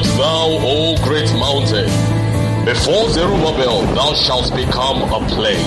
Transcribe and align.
art 0.00 0.16
thou, 0.16 0.58
O 0.62 0.96
great 1.02 1.30
mountain? 1.34 1.86
Before 2.64 3.10
Zerubbabel 3.10 3.82
thou 3.94 4.14
shalt 4.14 4.54
become 4.54 5.02
a 5.02 5.26
plain, 5.28 5.64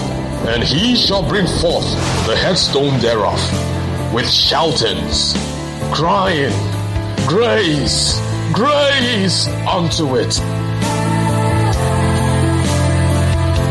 and 0.47 0.63
he 0.63 0.96
shall 0.96 1.28
bring 1.28 1.46
forth 1.46 1.89
the 2.25 2.35
headstone 2.35 2.99
thereof 2.99 3.39
with 4.13 4.29
shoutings, 4.29 5.33
crying, 5.93 6.54
Grace, 7.27 8.19
grace 8.54 9.47
unto 9.67 10.17
it. 10.17 10.34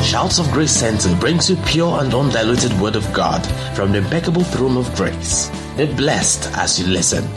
Shouts 0.03 0.39
of 0.39 0.51
Grace 0.51 0.73
Center 0.73 1.15
brings 1.17 1.51
you 1.51 1.57
pure 1.67 2.01
and 2.01 2.13
undiluted 2.13 2.73
Word 2.81 2.97
of 2.97 3.13
God 3.13 3.47
from 3.77 3.93
the 3.93 3.99
impeccable 3.99 4.43
throne 4.43 4.77
of 4.77 4.93
grace. 4.95 5.51
Be 5.77 5.87
blessed 5.87 6.51
as 6.57 6.81
you 6.81 6.87
listen. 6.87 7.29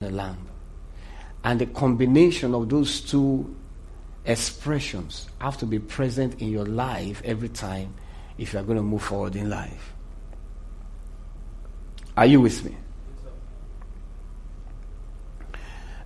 The 0.00 0.10
lamb. 0.10 0.49
And 1.42 1.60
the 1.60 1.66
combination 1.66 2.54
of 2.54 2.68
those 2.68 3.00
two 3.00 3.54
expressions 4.24 5.28
have 5.40 5.56
to 5.58 5.66
be 5.66 5.78
present 5.78 6.40
in 6.40 6.50
your 6.50 6.66
life 6.66 7.22
every 7.24 7.48
time 7.48 7.94
if 8.36 8.52
you 8.52 8.58
are 8.58 8.62
going 8.62 8.76
to 8.76 8.82
move 8.82 9.02
forward 9.02 9.36
in 9.36 9.48
life. 9.48 9.94
Are 12.16 12.26
you 12.26 12.40
with 12.40 12.64
me? 12.64 12.76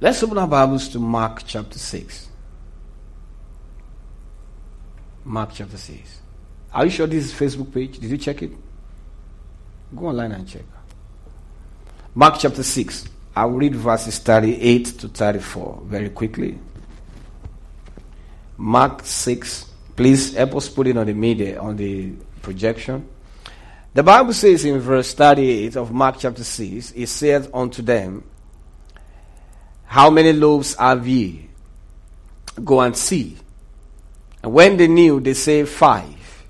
Let's 0.00 0.22
open 0.22 0.38
our 0.38 0.46
Bibles 0.46 0.88
to 0.90 0.98
Mark 0.98 1.42
chapter 1.46 1.78
6. 1.78 2.28
Mark 5.24 5.50
chapter 5.54 5.76
6. 5.76 6.20
Are 6.72 6.84
you 6.84 6.90
sure 6.90 7.06
this 7.06 7.24
is 7.24 7.32
Facebook 7.32 7.72
page? 7.72 7.98
Did 7.98 8.10
you 8.10 8.18
check 8.18 8.42
it? 8.42 8.52
Go 9.96 10.06
online 10.06 10.32
and 10.32 10.46
check. 10.46 10.64
Mark 12.14 12.36
chapter 12.38 12.62
6. 12.62 13.08
I'll 13.36 13.50
read 13.50 13.74
verses 13.74 14.18
38 14.18 14.84
to 15.00 15.08
34 15.08 15.82
very 15.84 16.10
quickly. 16.10 16.58
Mark 18.56 19.04
6. 19.04 19.66
Please 19.96 20.34
help 20.34 20.56
us 20.56 20.68
put 20.68 20.86
it 20.86 20.96
on 20.96 21.06
the 21.06 21.14
media, 21.14 21.60
on 21.60 21.76
the 21.76 22.12
projection. 22.42 23.08
The 23.94 24.02
Bible 24.02 24.32
says 24.32 24.64
in 24.64 24.78
verse 24.80 25.14
38 25.14 25.76
of 25.76 25.92
Mark 25.92 26.16
chapter 26.18 26.42
6, 26.42 26.92
it 26.92 27.06
says 27.06 27.48
unto 27.54 27.80
them, 27.80 28.24
How 29.84 30.10
many 30.10 30.32
loaves 30.32 30.74
have 30.74 31.06
ye? 31.06 31.48
Go 32.64 32.80
and 32.80 32.96
see. 32.96 33.36
And 34.42 34.52
when 34.52 34.76
they 34.76 34.88
knew, 34.88 35.20
they 35.20 35.34
say 35.34 35.64
five 35.64 36.44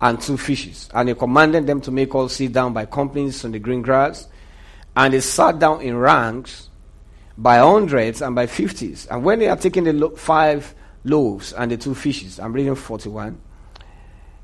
and 0.00 0.20
two 0.20 0.36
fishes. 0.36 0.88
And 0.92 1.08
he 1.08 1.14
commanded 1.14 1.66
them 1.66 1.80
to 1.82 1.90
make 1.90 2.14
all 2.14 2.28
sit 2.28 2.52
down 2.52 2.72
by 2.72 2.86
companies 2.86 3.44
on 3.44 3.52
the 3.52 3.58
green 3.58 3.82
grass. 3.82 4.26
And 4.98 5.14
they 5.14 5.20
sat 5.20 5.60
down 5.60 5.80
in 5.80 5.96
ranks 5.96 6.70
by 7.38 7.58
hundreds 7.58 8.20
and 8.20 8.34
by 8.34 8.48
fifties. 8.48 9.06
And 9.06 9.22
when 9.22 9.38
they 9.38 9.44
had 9.44 9.60
taken 9.60 9.84
the 9.84 9.92
lo- 9.92 10.16
five 10.16 10.74
loaves 11.04 11.52
and 11.52 11.70
the 11.70 11.76
two 11.76 11.94
fishes, 11.94 12.40
I'm 12.40 12.52
reading 12.52 12.74
41. 12.74 13.40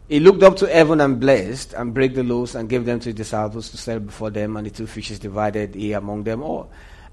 He 0.09 0.21
looked 0.21 0.45
up 0.45 0.55
to 0.59 0.69
heaven 0.69 1.01
and 1.01 1.19
blessed, 1.19 1.73
and 1.73 1.93
brake 1.93 2.15
the 2.15 2.23
loaves 2.23 2.55
and 2.55 2.69
gave 2.69 2.85
them 2.85 3.01
to 3.01 3.07
his 3.09 3.17
disciples 3.17 3.71
to 3.71 3.79
set 3.79 4.07
before 4.07 4.31
them, 4.31 4.57
and 4.57 4.65
the 4.65 4.71
two 4.71 4.87
fishes 4.87 5.19
divided 5.19 5.75
he 5.75 5.93
among 5.93 6.23
them 6.23 6.41
all. 6.41 6.71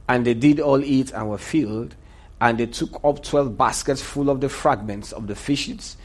And 0.08 0.24
they 0.24 0.36
did 0.36 0.60
all 0.60 0.84
eat 0.84 1.12
and 1.12 1.28
were 1.28 1.40
filled, 1.40 1.96
and 2.40 2.60
they 2.60 2.68
took 2.68 3.04
up 3.04 3.24
twelve 3.24 3.58
baskets 3.58 4.04
full 4.04 4.30
of 4.30 4.40
the 4.40 4.50
fragments 4.50 5.14
of 5.14 5.26
the 5.26 5.36
fishes, 5.36 5.98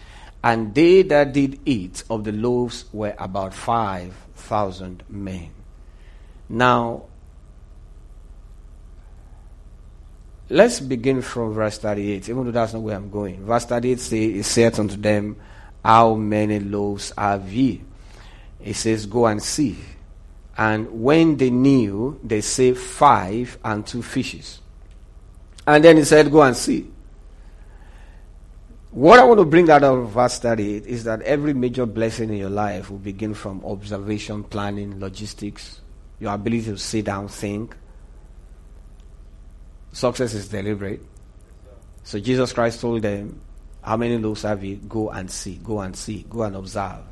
and 0.42 0.74
they 0.74 1.02
that 1.02 1.34
did 1.34 1.60
eat 1.66 2.02
of 2.08 2.24
the 2.24 2.32
loaves 2.32 2.86
were 2.94 3.14
about 3.18 3.52
five 3.52 4.14
thousand 4.36 5.02
men. 5.10 5.50
Now, 6.48 7.06
let's 10.48 10.80
begin 10.80 11.22
from 11.22 11.52
verse 11.52 11.78
38, 11.78 12.28
even 12.28 12.44
though 12.44 12.50
that's 12.50 12.72
not 12.72 12.82
where 12.82 12.96
I'm 12.96 13.10
going. 13.10 13.44
Verse 13.44 13.64
38 13.66 14.00
says, 14.00 14.12
It 14.12 14.42
said 14.44 14.78
unto 14.78 14.96
them, 14.96 15.36
How 15.84 16.14
many 16.14 16.60
loaves 16.60 17.12
have 17.16 17.52
ye? 17.52 17.82
It 18.60 18.74
says, 18.74 19.06
Go 19.06 19.26
and 19.26 19.42
see. 19.42 19.76
And 20.58 21.02
when 21.02 21.36
they 21.36 21.50
knew, 21.50 22.18
they 22.22 22.40
say, 22.40 22.74
Five 22.74 23.58
and 23.64 23.86
two 23.86 24.02
fishes. 24.02 24.60
And 25.66 25.84
then 25.84 25.96
he 25.96 26.04
said, 26.04 26.30
Go 26.30 26.42
and 26.42 26.56
see. 26.56 26.90
What 28.96 29.18
I 29.18 29.24
want 29.24 29.40
to 29.40 29.44
bring 29.44 29.68
out 29.68 29.84
of 29.84 30.10
verse 30.10 30.38
38 30.38 30.86
is 30.86 31.04
that 31.04 31.20
every 31.22 31.52
major 31.52 31.84
blessing 31.84 32.30
in 32.30 32.36
your 32.36 32.48
life 32.48 32.90
will 32.90 32.96
begin 32.96 33.34
from 33.34 33.62
observation, 33.62 34.42
planning, 34.42 34.98
logistics, 35.00 35.82
your 36.18 36.32
ability 36.32 36.64
to 36.64 36.78
sit 36.78 37.04
down, 37.04 37.28
think. 37.28 37.76
Success 39.96 40.34
is 40.34 40.48
deliberate. 40.48 41.00
So 42.02 42.20
Jesus 42.20 42.52
Christ 42.52 42.82
told 42.82 43.00
them, 43.00 43.40
How 43.80 43.96
many 43.96 44.18
loaves 44.18 44.42
have 44.42 44.62
you? 44.62 44.76
Go 44.76 45.08
and 45.08 45.30
see, 45.30 45.54
go 45.54 45.80
and 45.80 45.96
see, 45.96 46.26
go 46.28 46.42
and 46.42 46.54
observe, 46.54 47.02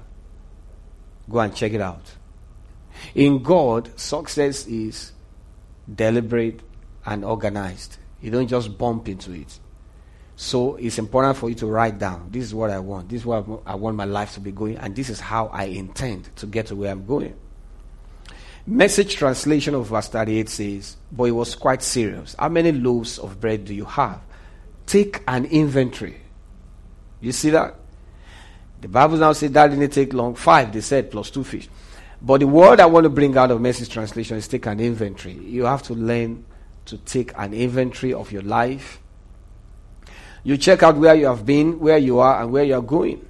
go 1.31 1.39
and 1.39 1.57
check 1.57 1.73
it 1.73 1.81
out. 1.81 2.03
In 3.15 3.43
God, 3.43 3.99
success 3.99 4.67
is 4.67 5.13
deliberate 5.93 6.61
and 7.07 7.25
organized. 7.25 7.97
You 8.21 8.31
don't 8.31 8.49
just 8.49 8.77
bump 8.77 9.09
into 9.09 9.33
it. 9.33 9.59
So 10.37 10.77
it's 10.77 10.99
important 10.99 11.39
for 11.39 11.49
you 11.49 11.55
to 11.55 11.67
write 11.67 11.99
down 11.99 12.29
this 12.33 12.45
is 12.45 12.55
what 12.55 12.69
I 12.69 12.81
want, 12.81 13.09
this 13.09 13.23
is 13.23 13.27
what 13.27 13.47
I 13.65 13.77
want 13.77 13.97
my 13.97 14.05
life 14.05 14.35
to 14.35 14.41
be 14.41 14.53
going, 14.53 14.77
and 14.77 14.95
this 14.95 15.09
is 15.09 15.21
how 15.21 15.47
I 15.47 15.65
intend 15.65 16.37
to 16.37 16.47
get 16.47 16.67
to 16.67 16.77
where 16.77 16.93
I'm 16.93 17.07
going. 17.07 17.35
Message 18.67 19.17
translation 19.17 19.75
of 19.75 19.89
verse 19.89 20.09
38 20.09 20.49
says, 20.49 20.97
But 21.13 21.25
it 21.25 21.33
was 21.33 21.55
quite 21.55 21.83
serious. 21.83 22.35
How 22.39 22.49
many 22.49 22.73
loaves 22.73 23.19
of 23.19 23.39
bread 23.39 23.67
do 23.67 23.75
you 23.75 23.85
have? 23.85 24.21
Take 24.87 25.23
an 25.29 25.45
inventory. 25.45 26.17
You 27.21 27.33
see 27.33 27.51
that? 27.51 27.75
The 28.81 28.89
Bible 28.89 29.19
now 29.19 29.33
says 29.33 29.51
that 29.53 29.69
didn't 29.69 29.91
take 29.91 30.15
long. 30.15 30.35
Five, 30.35 30.73
they 30.73 30.81
said, 30.81 31.11
plus 31.11 31.31
two 31.31 31.45
fish. 31.45 31.69
But 32.23 32.41
the 32.41 32.47
word 32.47 32.81
I 32.81 32.87
want 32.87 33.05
to 33.05 33.11
bring 33.11 33.37
out 33.37 33.51
of 33.51 33.61
message 33.61 33.91
translation 33.91 34.39
is 34.39 34.49
take 34.49 34.65
an 34.65 34.81
inventory. 34.81 35.35
You 35.35 35.65
have 35.65 35.83
to 35.85 35.95
learn 35.95 36.47
to 36.87 36.97
take 36.99 37.33
an 37.37 37.53
inventory 37.53 38.15
of 38.15 38.33
your 38.33 38.43
life. 38.43 38.99
You 40.43 40.57
check 40.57 40.83
out 40.83 40.97
where 40.97 41.15
you 41.15 41.27
have 41.27 41.45
been, 41.45 41.81
where 41.81 41.99
you 41.99 42.19
are, 42.19 42.43
and 42.43 42.51
where 42.51 42.65
you 42.65 42.75
are 42.75 42.83
going. 42.83 43.27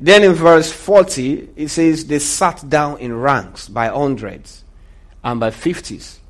Then 0.00 0.22
in 0.22 0.32
verse 0.34 0.70
40, 0.70 1.50
it 1.56 1.68
says, 1.68 2.06
They 2.06 2.20
sat 2.20 2.68
down 2.68 2.98
in 2.98 3.14
ranks 3.14 3.68
by 3.68 3.88
hundreds 3.88 4.64
and 5.24 5.40
by 5.40 5.50
fifties. 5.50 6.20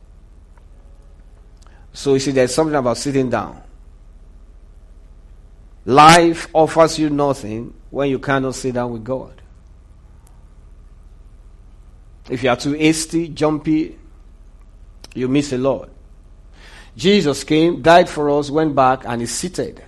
So 1.92 2.14
you 2.14 2.20
see, 2.20 2.30
there's 2.30 2.54
something 2.54 2.76
about 2.76 2.96
sitting 2.96 3.28
down. 3.28 3.62
Life 5.84 6.48
offers 6.52 6.98
you 6.98 7.10
nothing 7.10 7.74
when 7.90 8.10
you 8.10 8.18
cannot 8.18 8.54
sit 8.54 8.74
down 8.74 8.92
with 8.92 9.04
God. 9.04 9.40
If 12.30 12.42
you 12.42 12.50
are 12.50 12.56
too 12.56 12.72
hasty, 12.72 13.28
jumpy, 13.28 13.98
you 15.14 15.28
miss 15.28 15.52
a 15.52 15.58
lot. 15.58 15.90
Jesus 16.96 17.44
came, 17.44 17.80
died 17.80 18.08
for 18.08 18.30
us, 18.30 18.50
went 18.50 18.74
back, 18.74 19.04
and 19.04 19.22
is 19.22 19.30
seated. 19.30 19.82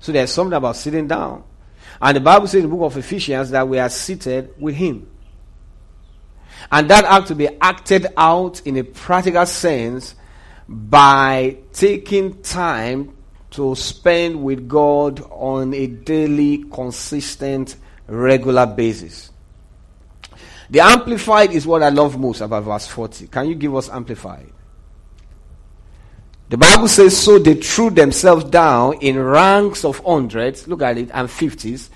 So 0.00 0.10
there's 0.12 0.32
something 0.32 0.56
about 0.56 0.76
sitting 0.76 1.06
down. 1.06 1.44
And 2.00 2.16
the 2.16 2.20
Bible 2.20 2.46
says 2.46 2.62
in 2.62 2.70
the 2.70 2.76
book 2.76 2.92
of 2.92 2.96
Ephesians 2.96 3.50
that 3.50 3.68
we 3.68 3.78
are 3.78 3.88
seated 3.88 4.54
with 4.58 4.74
Him. 4.74 5.08
And 6.70 6.88
that 6.90 7.04
had 7.04 7.26
to 7.26 7.34
be 7.34 7.48
acted 7.60 8.06
out 8.16 8.66
in 8.66 8.76
a 8.76 8.84
practical 8.84 9.46
sense 9.46 10.14
by 10.68 11.56
taking 11.72 12.42
time 12.42 13.16
to 13.50 13.74
spend 13.74 14.42
with 14.42 14.68
God 14.68 15.20
on 15.30 15.72
a 15.72 15.86
daily, 15.86 16.64
consistent, 16.70 17.76
regular 18.06 18.66
basis. 18.66 19.30
The 20.70 20.80
Amplified 20.80 21.52
is 21.52 21.66
what 21.66 21.82
I 21.82 21.88
love 21.88 22.18
most 22.18 22.42
about 22.42 22.64
verse 22.64 22.86
40. 22.86 23.28
Can 23.28 23.48
you 23.48 23.54
give 23.54 23.74
us 23.74 23.88
Amplified? 23.88 24.52
The 26.48 26.56
Bible 26.56 26.88
says, 26.88 27.14
so 27.14 27.38
they 27.38 27.54
threw 27.54 27.90
themselves 27.90 28.44
down 28.44 28.94
in 29.00 29.22
ranks 29.22 29.84
of 29.84 29.98
hundreds, 29.98 30.66
look 30.66 30.80
at 30.80 30.96
it, 30.96 31.10
and 31.12 31.30
fifties, 31.30 31.90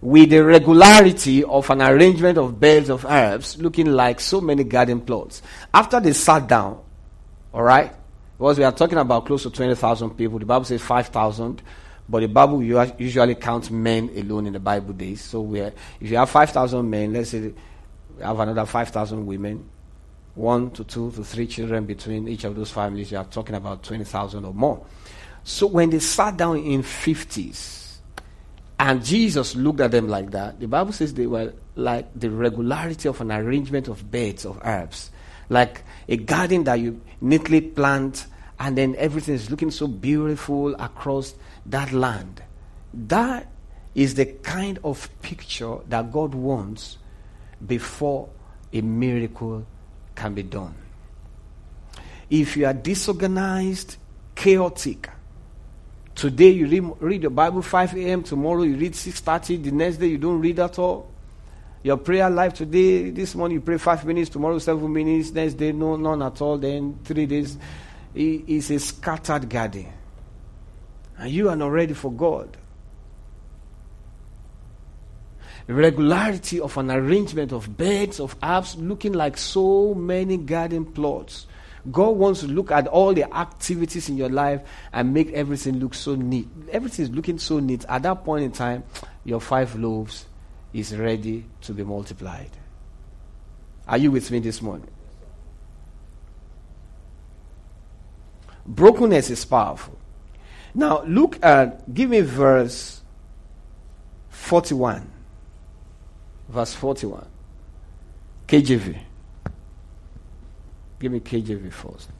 with 0.00 0.30
the 0.30 0.42
regularity 0.42 1.44
of 1.44 1.68
an 1.68 1.82
arrangement 1.82 2.38
of 2.38 2.58
beds 2.58 2.88
of 2.88 3.04
herbs, 3.04 3.58
looking 3.58 3.92
like 3.92 4.18
so 4.18 4.40
many 4.40 4.64
garden 4.64 5.02
plots. 5.02 5.42
After 5.74 6.00
they 6.00 6.14
sat 6.14 6.48
down, 6.48 6.80
all 7.52 7.62
right, 7.62 7.92
because 8.38 8.56
we 8.56 8.64
are 8.64 8.72
talking 8.72 8.96
about 8.96 9.26
close 9.26 9.42
to 9.42 9.50
20,000 9.50 10.10
people, 10.10 10.38
the 10.38 10.46
Bible 10.46 10.64
says 10.64 10.80
5,000, 10.80 11.60
but 12.08 12.20
the 12.20 12.28
Bible 12.28 12.62
usually 12.62 13.34
counts 13.34 13.70
men 13.70 14.08
alone 14.16 14.46
in 14.46 14.54
the 14.54 14.60
Bible 14.60 14.94
days. 14.94 15.20
So 15.20 15.54
if 15.54 15.74
you 16.00 16.16
have 16.16 16.30
5,000 16.30 16.88
men, 16.88 17.12
let's 17.12 17.28
say 17.28 17.52
we 18.16 18.22
have 18.22 18.40
another 18.40 18.64
5,000 18.64 19.26
women, 19.26 19.68
one 20.34 20.70
to 20.72 20.84
two 20.84 21.10
to 21.12 21.24
three 21.24 21.46
children 21.46 21.84
between 21.86 22.28
each 22.28 22.44
of 22.44 22.56
those 22.56 22.70
families, 22.70 23.10
you 23.10 23.18
are 23.18 23.24
talking 23.24 23.54
about 23.54 23.82
20,000 23.82 24.44
or 24.44 24.54
more. 24.54 24.84
So 25.44 25.66
when 25.66 25.90
they 25.90 25.98
sat 25.98 26.36
down 26.36 26.58
in 26.58 26.82
50s, 26.82 27.80
and 28.78 29.04
Jesus 29.04 29.54
looked 29.56 29.80
at 29.80 29.90
them 29.90 30.08
like 30.08 30.30
that, 30.30 30.58
the 30.58 30.66
Bible 30.66 30.92
says 30.92 31.12
they 31.12 31.26
were 31.26 31.52
like 31.74 32.08
the 32.18 32.30
regularity 32.30 33.08
of 33.08 33.20
an 33.20 33.30
arrangement 33.30 33.88
of 33.88 34.10
beds 34.10 34.46
of 34.46 34.58
herbs, 34.64 35.10
like 35.50 35.82
a 36.08 36.16
garden 36.16 36.64
that 36.64 36.76
you 36.76 37.00
neatly 37.20 37.60
plant 37.60 38.26
and 38.58 38.78
then 38.78 38.94
everything 38.96 39.34
is 39.34 39.50
looking 39.50 39.70
so 39.70 39.86
beautiful 39.86 40.74
across 40.76 41.34
that 41.66 41.92
land. 41.92 42.42
That 42.94 43.48
is 43.94 44.14
the 44.14 44.26
kind 44.26 44.78
of 44.84 45.08
picture 45.22 45.76
that 45.88 46.12
God 46.12 46.34
wants 46.34 46.98
before 47.66 48.28
a 48.72 48.80
miracle 48.80 49.66
can 50.20 50.34
be 50.34 50.42
done. 50.42 50.74
If 52.28 52.56
you 52.56 52.66
are 52.66 52.74
disorganized, 52.74 53.96
chaotic, 54.34 55.08
today 56.14 56.50
you 56.50 56.66
read, 56.66 56.84
read 57.00 57.22
your 57.22 57.30
Bible 57.30 57.62
5 57.62 57.96
a.m., 57.96 58.22
tomorrow 58.22 58.62
you 58.62 58.76
read 58.76 58.92
6.30, 58.92 59.64
the 59.64 59.70
next 59.70 59.96
day 59.96 60.08
you 60.08 60.18
don't 60.18 60.38
read 60.38 60.60
at 60.60 60.78
all. 60.78 61.10
Your 61.82 61.96
prayer 61.96 62.28
life 62.28 62.52
today, 62.52 63.08
this 63.08 63.34
morning 63.34 63.54
you 63.56 63.62
pray 63.62 63.78
5 63.78 64.04
minutes, 64.04 64.28
tomorrow 64.28 64.58
7 64.58 64.92
minutes, 64.92 65.30
next 65.32 65.54
day 65.54 65.72
no, 65.72 65.96
none 65.96 66.22
at 66.22 66.40
all, 66.42 66.58
then 66.58 66.98
3 67.04 67.24
days 67.24 67.56
is 68.14 68.70
a 68.70 68.78
scattered 68.78 69.48
garden. 69.48 69.86
And 71.16 71.30
you 71.30 71.48
are 71.48 71.56
not 71.56 71.72
ready 71.72 71.94
for 71.94 72.12
God. 72.12 72.58
The 75.59 75.59
regularity 75.70 76.60
of 76.60 76.76
an 76.76 76.90
arrangement 76.90 77.52
of 77.52 77.76
beds, 77.76 78.20
of 78.20 78.38
apps, 78.40 78.76
looking 78.78 79.12
like 79.12 79.36
so 79.36 79.94
many 79.94 80.36
garden 80.36 80.84
plots. 80.84 81.46
God 81.90 82.10
wants 82.16 82.40
to 82.40 82.46
look 82.46 82.70
at 82.70 82.86
all 82.86 83.14
the 83.14 83.24
activities 83.34 84.08
in 84.08 84.16
your 84.16 84.28
life 84.28 84.62
and 84.92 85.14
make 85.14 85.32
everything 85.32 85.78
look 85.78 85.94
so 85.94 86.14
neat. 86.14 86.48
Everything 86.70 87.04
is 87.04 87.10
looking 87.10 87.38
so 87.38 87.58
neat. 87.58 87.84
At 87.88 88.02
that 88.02 88.24
point 88.24 88.44
in 88.44 88.52
time, 88.52 88.84
your 89.24 89.40
five 89.40 89.74
loaves 89.76 90.26
is 90.72 90.96
ready 90.96 91.46
to 91.62 91.72
be 91.72 91.82
multiplied. 91.82 92.50
Are 93.88 93.98
you 93.98 94.10
with 94.10 94.30
me 94.30 94.38
this 94.40 94.60
morning? 94.60 94.90
Brokenness 98.66 99.30
is 99.30 99.44
powerful. 99.44 99.98
Now, 100.74 101.02
look 101.02 101.44
at, 101.44 101.92
give 101.92 102.10
me 102.10 102.20
verse 102.20 103.00
41. 104.28 105.19
Verse 106.50 106.74
41. 106.74 107.26
KJV. 108.48 108.98
Give 110.98 111.12
me 111.12 111.20
KJV 111.20 111.72
first. 111.72 112.10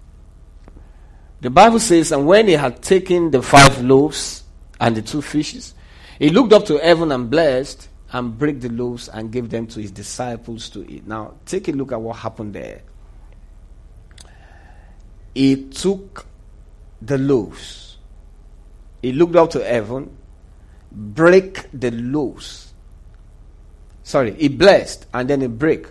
The 1.41 1.51
Bible 1.51 1.81
says, 1.81 2.13
And 2.13 2.27
when 2.27 2.47
he 2.47 2.53
had 2.53 2.81
taken 2.81 3.31
the 3.31 3.43
five 3.43 3.83
loaves 3.83 4.45
and 4.79 4.97
the 4.97 5.03
two 5.03 5.21
fishes, 5.21 5.75
he 6.19 6.31
looked 6.31 6.53
up 6.53 6.65
to 6.67 6.79
heaven 6.79 7.11
and 7.11 7.29
blessed 7.29 7.89
and 8.13 8.39
break 8.39 8.61
the 8.61 8.69
loaves 8.69 9.09
and 9.09 9.33
gave 9.33 9.51
them 9.51 9.67
to 9.67 9.81
his 9.81 9.91
disciples 9.91 10.69
to 10.71 10.89
eat. 10.89 11.07
Now, 11.07 11.35
take 11.45 11.69
a 11.69 11.73
look 11.73 11.93
at 11.93 12.01
what 12.01 12.17
happened 12.17 12.55
there. 12.55 12.83
He 15.35 15.65
took 15.65 16.27
the 17.03 17.19
loaves. 17.19 17.97
He 19.03 19.13
looked 19.13 19.35
up 19.37 19.51
to 19.51 19.65
heaven, 19.65 20.17
break 20.93 21.67
the 21.73 21.91
loaves. 21.91 22.70
Sorry, 24.11 24.35
he 24.35 24.49
blessed 24.49 25.07
and 25.15 25.31
then 25.31 25.41
he 25.41 25.47
break. 25.47 25.87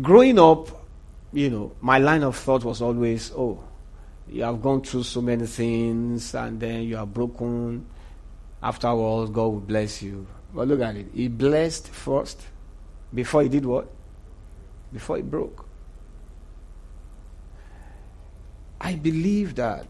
Growing 0.00 0.38
up, 0.38 0.86
you 1.32 1.50
know, 1.50 1.72
my 1.80 1.98
line 1.98 2.22
of 2.22 2.36
thought 2.36 2.62
was 2.62 2.80
always, 2.80 3.32
oh, 3.32 3.64
you 4.28 4.44
have 4.44 4.62
gone 4.62 4.80
through 4.82 5.02
so 5.02 5.20
many 5.20 5.44
things 5.46 6.36
and 6.36 6.60
then 6.60 6.84
you 6.84 6.98
are 6.98 7.04
broken. 7.04 7.84
After 8.62 8.86
all, 8.86 9.26
God 9.26 9.42
will 9.42 9.58
bless 9.58 10.02
you. 10.02 10.24
But 10.54 10.68
look 10.68 10.80
at 10.82 10.94
it. 10.94 11.08
He 11.12 11.26
blessed 11.26 11.88
first 11.88 12.40
before 13.12 13.42
he 13.42 13.48
did 13.48 13.66
what? 13.66 13.90
Before 14.92 15.16
he 15.16 15.22
broke. 15.22 15.68
I 18.80 18.94
believe 18.94 19.56
that 19.56 19.88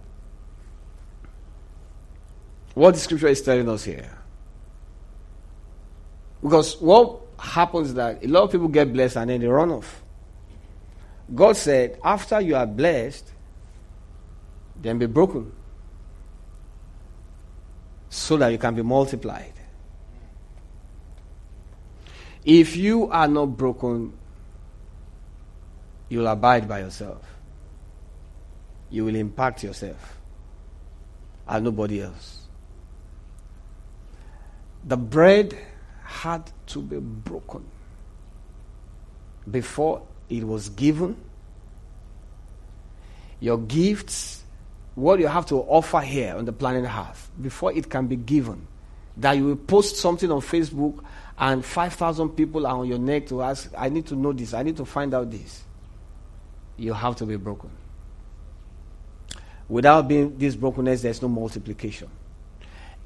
what 2.73 2.95
the 2.95 3.01
scripture 3.01 3.29
is 3.29 3.43
telling 3.43 3.69
us 3.69 3.85
here. 3.85 4.16
Because 6.47 6.81
what 6.81 7.21
happens 7.39 7.95
that 7.95 8.25
a 8.25 8.29
lot 8.29 8.45
of 8.45 8.53
people 8.53 8.69
get 8.69 8.93
blessed 8.93 9.17
and 9.17 9.31
then 9.31 9.41
they 9.41 9.47
run 9.47 9.71
off. 9.71 10.03
God 11.35 11.57
said, 11.57 11.99
after 12.05 12.41
you 12.41 12.55
are 12.55 12.67
blessed, 12.67 13.33
then 14.81 14.99
be 14.99 15.07
broken. 15.07 15.53
So 18.09 18.37
that 18.37 18.49
you 18.49 18.59
can 18.59 18.75
be 18.75 18.83
multiplied. 18.83 19.53
If 22.45 22.77
you 22.77 23.11
are 23.11 23.27
not 23.27 23.47
broken, 23.57 24.13
you'll 26.09 26.29
abide 26.29 26.69
by 26.69 26.81
yourself 26.81 27.23
you 28.91 29.05
will 29.05 29.17
impact 29.17 29.63
yourself 29.63 30.19
and 31.49 31.65
nobody 31.65 32.03
else. 32.03 32.41
The 34.85 34.97
bread 34.97 35.57
had 36.23 36.51
to 36.67 36.81
be 36.81 36.99
broken 36.99 37.65
before 39.51 40.03
it 40.29 40.45
was 40.45 40.69
given. 40.71 41.17
Your 43.41 43.59
gifts, 43.59 44.43
what 44.95 45.21
you 45.21 45.27
have 45.27 45.47
to 45.47 45.57
offer 45.57 46.01
here 46.01 46.35
on 46.35 46.47
the 46.47 46.53
planet 46.53 46.85
Earth, 46.85 47.31
before 47.41 47.73
it 47.73 47.91
can 47.91 48.07
be 48.07 48.17
given, 48.17 48.67
that 49.19 49.37
you 49.37 49.45
will 49.45 49.57
post 49.57 49.97
something 49.97 50.31
on 50.31 50.41
Facebook 50.41 51.05
and 51.39 51.65
5,000 51.65 52.31
people 52.31 52.67
are 52.67 52.77
on 52.77 52.89
your 52.89 52.99
neck 52.99 53.27
to 53.27 53.43
ask, 53.43 53.71
I 53.77 53.91
need 53.91 54.07
to 54.07 54.17
know 54.17 54.33
this, 54.33 54.55
I 54.55 54.63
need 54.63 54.77
to 54.79 54.85
find 54.85 55.13
out 55.13 55.31
this. 55.31 55.65
You 56.79 56.95
have 56.95 57.17
to 57.17 57.27
be 57.27 57.37
broken. 57.37 57.71
Without 59.69 60.09
being 60.09 60.39
this 60.39 60.55
brokenness, 60.55 61.03
there's 61.03 61.21
no 61.21 61.29
multiplication. 61.29 62.09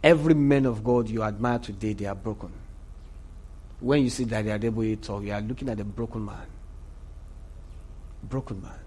Every 0.02 0.34
man 0.34 0.66
of 0.66 0.84
God 0.84 1.08
you 1.08 1.22
admire 1.22 1.58
today, 1.58 1.92
they 1.92 2.06
are 2.06 2.14
broken. 2.14 2.52
When 3.80 4.02
you 4.02 4.10
see 4.10 4.24
that 4.24 4.44
they 4.44 4.52
are 4.52 4.60
able 4.62 4.82
to 4.82 4.96
talk, 4.96 5.24
you 5.24 5.32
are 5.32 5.40
looking 5.40 5.68
at 5.68 5.80
a 5.80 5.84
broken 5.84 6.24
man. 6.24 6.46
Broken 8.22 8.62
man. 8.62 8.78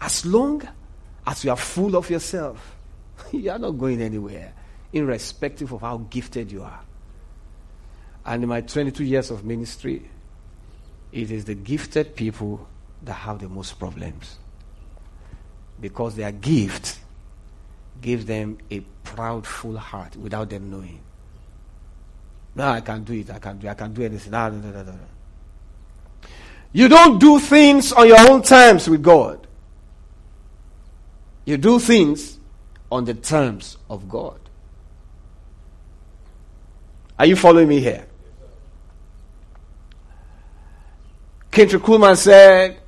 As 0.00 0.24
long 0.24 0.62
as 1.26 1.44
you 1.44 1.50
are 1.50 1.56
full 1.56 1.96
of 1.96 2.08
yourself, 2.08 2.76
you 3.32 3.50
are 3.50 3.58
not 3.58 3.72
going 3.72 4.00
anywhere, 4.00 4.52
irrespective 4.92 5.72
of 5.72 5.80
how 5.80 5.98
gifted 5.98 6.52
you 6.52 6.62
are. 6.62 6.80
And 8.26 8.42
in 8.42 8.48
my 8.48 8.60
22 8.60 9.04
years 9.04 9.30
of 9.30 9.44
ministry, 9.44 10.08
it 11.12 11.30
is 11.30 11.44
the 11.44 11.54
gifted 11.54 12.16
people 12.16 12.66
that 13.02 13.12
have 13.12 13.38
the 13.38 13.48
most 13.48 13.78
problems 13.78 14.38
because 15.80 16.16
their 16.16 16.32
gift 16.32 17.00
gives 18.00 18.24
them 18.24 18.58
a 18.70 18.80
proud, 19.02 19.46
full 19.46 19.76
heart 19.76 20.16
without 20.16 20.50
them 20.50 20.70
knowing. 20.70 21.00
No, 22.54 22.68
I 22.68 22.80
can't 22.80 23.04
do 23.04 23.14
it. 23.14 23.30
I 23.30 23.38
can't 23.38 23.58
do. 23.58 23.68
I 23.68 23.74
can't 23.74 23.92
do 23.92 24.02
anything. 24.02 24.30
No, 24.30 24.48
no, 24.48 24.56
no, 24.58 24.82
no, 24.82 24.92
no. 24.92 24.98
You 26.72 26.88
don't 26.88 27.18
do 27.18 27.38
things 27.38 27.92
on 27.92 28.08
your 28.08 28.30
own 28.30 28.42
terms 28.42 28.88
with 28.88 29.02
God. 29.02 29.46
You 31.44 31.56
do 31.56 31.78
things 31.78 32.38
on 32.90 33.04
the 33.04 33.14
terms 33.14 33.76
of 33.88 34.08
God. 34.08 34.40
Are 37.18 37.26
you 37.26 37.36
following 37.36 37.68
me 37.68 37.80
here? 37.80 38.06
Kathryn 41.52 41.80
Kuhlman 41.80 42.16
said, 42.16 42.78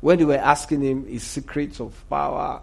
when 0.00 0.18
they 0.18 0.24
were 0.24 0.36
asking 0.36 0.80
him 0.80 1.06
his 1.06 1.22
secrets 1.22 1.80
of 1.80 2.08
power, 2.08 2.62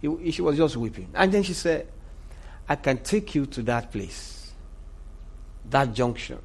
he, 0.00 0.30
she 0.30 0.40
was 0.40 0.56
just 0.56 0.76
weeping. 0.76 1.10
And 1.14 1.32
then 1.32 1.42
she 1.42 1.52
said, 1.52 1.88
I 2.68 2.76
can 2.76 2.98
take 2.98 3.34
you 3.34 3.46
to 3.46 3.62
that 3.62 3.90
place, 3.90 4.37
that 5.70 5.94
junction. 5.94 6.38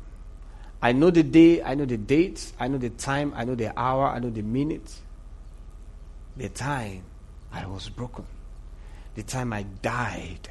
I 0.82 0.92
know 0.92 1.10
the 1.10 1.24
day, 1.24 1.64
I 1.64 1.76
know 1.76 1.86
the 1.86 1.98
date, 1.98 2.52
I 2.60 2.68
know 2.68 2.78
the 2.78 2.90
time, 2.90 3.34
I 3.36 3.46
know 3.46 3.56
the 3.56 3.78
hour, 3.80 4.08
I 4.08 4.20
know 4.20 4.30
the 4.30 4.42
minute, 4.42 4.94
the 6.36 6.50
time 6.50 7.04
I 7.52 7.66
was 7.66 7.88
broken, 7.90 8.26
the 9.16 9.24
time 9.24 9.54
I 9.54 9.64
died. 9.64 10.50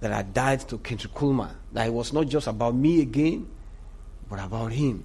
That 0.00 0.12
I 0.12 0.22
died 0.22 0.60
to 0.68 0.78
Kathryn 0.78 1.12
Kuhlman. 1.12 1.52
That 1.72 1.86
it 1.86 1.92
was 1.92 2.12
not 2.12 2.26
just 2.28 2.48
about 2.48 2.74
me 2.74 3.02
again, 3.02 3.48
but 4.28 4.40
about 4.40 4.72
him. 4.72 5.04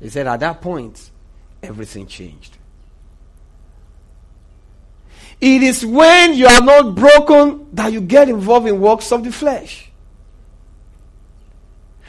He 0.00 0.08
said, 0.08 0.26
at 0.26 0.40
that 0.40 0.60
point, 0.62 1.10
everything 1.62 2.06
changed. 2.06 2.56
It 5.40 5.62
is 5.62 5.84
when 5.84 6.34
you 6.34 6.46
are 6.46 6.62
not 6.62 6.94
broken 6.94 7.68
that 7.74 7.92
you 7.92 8.00
get 8.00 8.28
involved 8.28 8.66
in 8.66 8.80
works 8.80 9.12
of 9.12 9.24
the 9.24 9.30
flesh. 9.30 9.87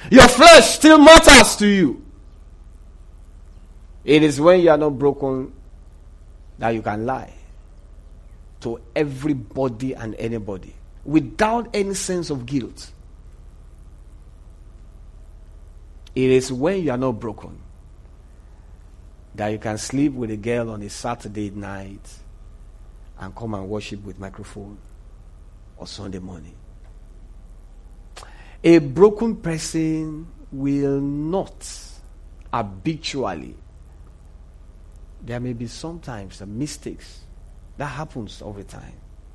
Your 0.10 0.28
flesh 0.28 0.76
still 0.76 0.98
matters 0.98 1.56
to 1.58 1.68
you. 1.68 2.04
It 4.04 4.24
is 4.24 4.40
when 4.40 4.62
you 4.62 4.70
are 4.70 4.78
not 4.78 4.92
broken 4.98 5.52
that 6.58 6.70
you 6.70 6.82
can 6.82 7.06
lie 7.06 7.34
to 8.62 8.80
everybody 8.96 9.94
and 9.94 10.16
anybody 10.16 10.74
without 11.06 11.70
any 11.74 11.94
sense 11.94 12.30
of 12.30 12.46
guilt. 12.46 12.92
It 16.16 16.30
is 16.32 16.52
when 16.52 16.84
you 16.84 16.92
are 16.92 16.98
not 16.98 17.14
broken 17.14 17.60
that 19.36 19.50
you 19.50 19.60
can 19.60 19.78
sleep 19.78 20.14
with 20.14 20.32
a 20.32 20.38
girl 20.38 20.72
on 20.72 20.82
a 20.82 20.90
Saturday 20.90 21.50
night 21.52 22.14
and 23.20 23.34
come 23.36 23.54
and 23.54 23.70
worship 23.70 24.04
with 24.04 24.20
microphone 24.20 24.78
or 25.78 25.88
Sunday 25.88 26.20
morning. 26.20 26.56
A 28.64 28.80
broken 28.80 29.38
person 29.38 30.28
will 30.52 31.00
not 31.00 31.68
habitually. 32.52 33.56
There 35.22 35.40
may 35.40 35.54
be 35.54 35.68
sometimes 35.68 36.38
some 36.38 36.58
mistakes. 36.58 37.22
That 37.78 37.88
happens 37.88 38.42
all 38.42 38.54
the 38.54 38.64
time. 38.64 38.94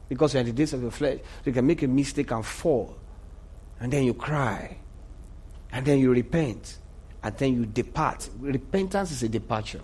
Because 0.08 0.34
you're 0.34 0.40
in 0.40 0.46
the 0.46 0.52
days 0.52 0.74
of 0.74 0.82
your 0.82 0.90
flesh. 0.90 1.20
You 1.44 1.52
can 1.52 1.66
make 1.66 1.82
a 1.82 1.88
mistake 1.88 2.30
and 2.30 2.44
fall. 2.44 2.96
And 3.80 3.90
then 3.90 4.04
you 4.04 4.14
cry. 4.14 4.76
And 5.72 5.86
then 5.86 5.98
you 5.98 6.12
repent. 6.12 6.78
And 7.22 7.36
then 7.36 7.54
you 7.54 7.64
depart. 7.64 8.28
Repentance 8.38 9.10
is 9.12 9.22
a 9.22 9.28
departure. 9.28 9.80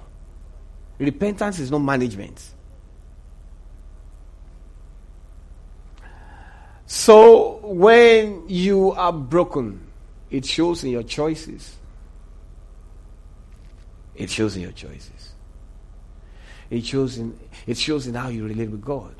Repentance 0.98 1.58
is 1.60 1.70
not 1.70 1.78
management. 1.78 2.42
So 6.92 7.60
when 7.62 8.48
you 8.48 8.90
are 8.90 9.12
broken, 9.12 9.86
it 10.28 10.44
shows 10.44 10.82
in 10.82 10.90
your 10.90 11.04
choices. 11.04 11.76
It 14.16 14.28
shows 14.28 14.56
in 14.56 14.62
your 14.62 14.72
choices. 14.72 15.34
It 16.68 16.84
shows 16.84 17.16
in 17.16 17.38
it 17.64 17.78
shows 17.78 18.08
in 18.08 18.14
how 18.14 18.26
you 18.26 18.44
relate 18.44 18.72
with 18.72 18.84
God. 18.84 19.14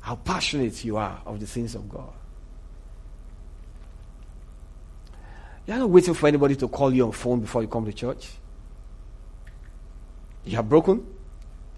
How 0.00 0.16
passionate 0.16 0.82
you 0.86 0.96
are 0.96 1.20
of 1.26 1.38
the 1.38 1.46
things 1.46 1.74
of 1.74 1.86
God. 1.86 2.14
You're 5.66 5.76
not 5.76 5.90
waiting 5.90 6.14
for 6.14 6.28
anybody 6.28 6.56
to 6.56 6.66
call 6.66 6.94
you 6.94 7.04
on 7.04 7.12
phone 7.12 7.40
before 7.40 7.60
you 7.60 7.68
come 7.68 7.84
to 7.84 7.92
church. 7.92 8.30
You 10.46 10.58
are 10.60 10.62
broken, 10.62 11.06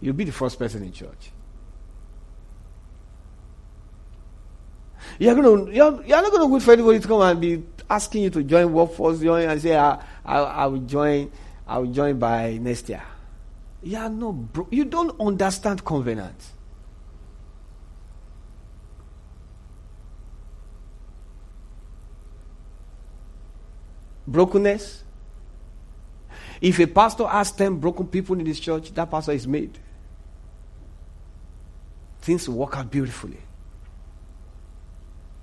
you'll 0.00 0.14
be 0.14 0.22
the 0.22 0.30
first 0.30 0.60
person 0.60 0.84
in 0.84 0.92
church. 0.92 1.32
You're, 5.18 5.34
gonna, 5.34 5.70
you're, 5.72 6.04
you're 6.04 6.22
not 6.22 6.30
going 6.30 6.42
to 6.42 6.46
wait 6.46 6.62
for 6.62 6.72
anybody 6.72 7.00
to 7.00 7.08
come 7.08 7.20
and 7.22 7.40
be 7.40 7.62
asking 7.88 8.24
you 8.24 8.30
to 8.30 8.42
join 8.42 8.72
workforce, 8.72 9.20
join 9.20 9.48
and 9.48 9.60
say, 9.60 9.76
I, 9.76 10.00
I, 10.24 10.38
I 10.38 10.66
will 10.66 10.80
join, 10.80 11.30
I 11.66 11.78
will 11.78 11.92
join 11.92 12.18
by 12.18 12.58
next 12.58 12.88
year. 12.88 13.02
You 13.82 13.98
are 13.98 14.08
not 14.08 14.32
bro- 14.32 14.68
you 14.70 14.84
don't 14.84 15.18
understand 15.20 15.84
covenant. 15.84 16.52
Brokenness. 24.26 25.04
If 26.60 26.78
a 26.80 26.86
pastor 26.86 27.26
has 27.26 27.52
10 27.52 27.76
broken 27.76 28.06
people 28.08 28.38
in 28.38 28.44
his 28.44 28.60
church, 28.60 28.92
that 28.92 29.10
pastor 29.10 29.32
is 29.32 29.46
made. 29.46 29.78
Things 32.20 32.48
work 32.48 32.76
out 32.76 32.90
beautifully. 32.90 33.38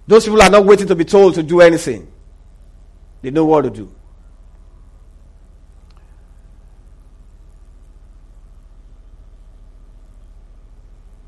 Those 0.07 0.25
people 0.25 0.41
are 0.41 0.50
not 0.50 0.65
waiting 0.65 0.88
to 0.88 0.95
be 0.95 1.05
told 1.05 1.33
to 1.35 1.43
do 1.43 1.62
anything, 1.62 2.12
they 3.21 3.31
know 3.31 3.45
what 3.45 3.63
to 3.63 3.69
do. 3.69 3.93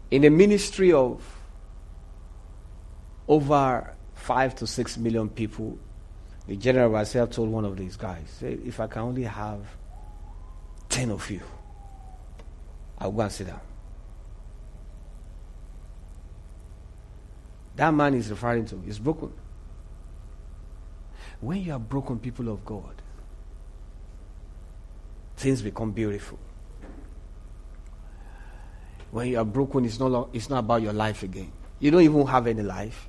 In 0.09 0.23
a 0.23 0.29
ministry 0.29 0.93
of 0.93 1.21
over 3.27 3.93
five 4.13 4.55
to 4.55 4.67
six 4.67 4.97
million 4.97 5.27
people, 5.27 5.77
the 6.47 6.55
general 6.55 6.89
myself 6.91 7.31
told 7.31 7.49
one 7.49 7.65
of 7.65 7.75
these 7.75 7.97
guys, 7.97 8.41
if 8.41 8.79
I 8.79 8.87
can 8.87 9.01
only 9.01 9.23
have 9.23 9.59
ten 10.87 11.11
of 11.11 11.29
you, 11.29 11.41
I'll 12.99 13.11
go 13.11 13.21
and 13.21 13.31
sit 13.31 13.47
down. 13.47 13.66
That 17.77 17.93
man 17.93 18.15
is 18.15 18.29
referring 18.29 18.65
to 18.65 18.83
is 18.87 18.99
broken. 18.99 19.31
When 21.39 21.63
you 21.63 21.73
are 21.73 21.79
broken, 21.79 22.19
people 22.19 22.49
of 22.49 22.65
God, 22.65 23.01
things 25.37 25.61
become 25.61 25.91
beautiful. 25.91 26.39
When 29.11 29.27
you 29.27 29.39
are 29.39 29.45
broken, 29.45 29.85
it's 29.85 29.99
not, 29.99 30.29
it's 30.33 30.49
not 30.49 30.59
about 30.59 30.81
your 30.81 30.93
life 30.93 31.21
again. 31.23 31.51
You 31.79 31.91
don't 31.91 32.01
even 32.01 32.25
have 32.25 32.47
any 32.47 32.63
life. 32.63 33.07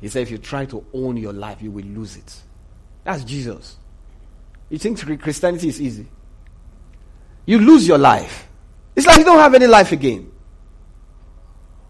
He 0.00 0.08
said, 0.08 0.22
if 0.22 0.30
you 0.30 0.38
try 0.38 0.64
to 0.66 0.86
own 0.94 1.16
your 1.16 1.32
life, 1.32 1.60
you 1.60 1.72
will 1.72 1.84
lose 1.84 2.16
it. 2.16 2.42
That's 3.02 3.24
Jesus. 3.24 3.76
You 4.70 4.78
think 4.78 5.20
Christianity 5.20 5.68
is 5.68 5.80
easy? 5.80 6.06
You 7.44 7.58
lose 7.58 7.86
your 7.88 7.98
life. 7.98 8.48
It's 8.94 9.06
like 9.06 9.18
you 9.18 9.24
don't 9.24 9.38
have 9.38 9.54
any 9.54 9.66
life 9.66 9.90
again. 9.90 10.30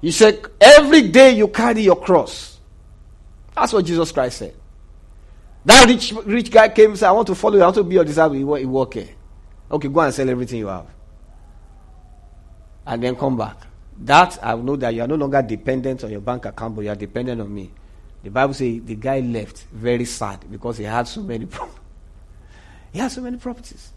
You 0.04 0.12
said, 0.12 0.44
every 0.60 1.08
day 1.08 1.30
you 1.30 1.48
carry 1.48 1.80
your 1.80 1.98
cross. 1.98 2.58
That's 3.56 3.72
what 3.72 3.86
Jesus 3.86 4.12
Christ 4.12 4.36
said. 4.36 4.54
That 5.64 5.88
rich, 5.88 6.12
rich 6.26 6.50
guy 6.50 6.68
came 6.68 6.90
and 6.90 6.98
said, 6.98 7.08
I 7.08 7.12
want 7.12 7.26
to 7.28 7.34
follow 7.34 7.56
you. 7.56 7.62
I 7.62 7.64
want 7.64 7.76
to 7.76 7.84
be 7.84 7.94
your 7.94 8.04
disciple. 8.04 8.36
He 8.36 8.44
walk 8.44 8.92
here. 8.92 9.08
Okay, 9.70 9.88
go 9.88 10.00
and 10.00 10.12
sell 10.12 10.28
everything 10.28 10.58
you 10.58 10.66
have. 10.66 10.84
And 12.84 13.02
then 13.02 13.16
come 13.16 13.38
back. 13.38 13.56
That, 13.96 14.38
I 14.42 14.54
know 14.56 14.76
that 14.76 14.94
you 14.94 15.00
are 15.00 15.08
no 15.08 15.14
longer 15.14 15.40
dependent 15.40 16.04
on 16.04 16.10
your 16.10 16.20
bank 16.20 16.44
account, 16.44 16.76
but 16.76 16.82
you 16.82 16.90
are 16.90 16.96
dependent 16.96 17.40
on 17.40 17.54
me. 17.54 17.70
The 18.22 18.30
Bible 18.30 18.52
says 18.52 18.82
the 18.84 18.96
guy 18.96 19.20
left 19.20 19.64
very 19.72 20.04
sad 20.04 20.44
because 20.50 20.76
he 20.76 20.84
had 20.84 21.08
so 21.08 21.22
many 21.22 21.46
problems. 21.46 21.80
he 22.92 22.98
had 22.98 23.10
so 23.10 23.22
many 23.22 23.38
properties. 23.38 23.90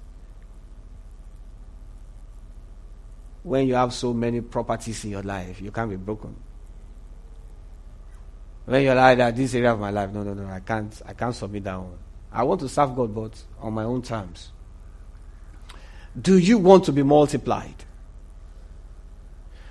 When 3.48 3.66
you 3.66 3.76
have 3.76 3.94
so 3.94 4.14
many 4.14 4.42
properties 4.42 5.06
in 5.06 5.12
your 5.12 5.24
life, 5.24 5.62
you 5.62 5.72
can't 5.72 5.90
be 5.90 5.96
broken. 5.96 6.36
When 8.66 8.84
you're 8.84 8.94
like 8.94 9.18
that, 9.20 9.38
this 9.38 9.56
area 9.56 9.72
of 9.72 9.80
my 9.80 9.90
life, 9.90 10.12
no, 10.12 10.22
no, 10.24 10.34
no, 10.34 10.46
I 10.48 10.60
can't, 10.60 11.02
I 11.06 11.14
can't 11.14 11.34
submit 11.34 11.64
that 11.64 11.80
one. 11.80 11.98
I 12.30 12.44
want 12.44 12.60
to 12.60 12.68
serve 12.68 12.94
God, 12.94 13.16
but 13.16 13.42
on 13.60 13.74
my 13.74 13.86
own 13.86 14.02
terms. 14.02 14.52
Do 16.22 16.38
you 16.38 16.58
want 16.58 16.84
to 16.86 16.92
be 16.92 17.04
multiplied? 17.04 17.86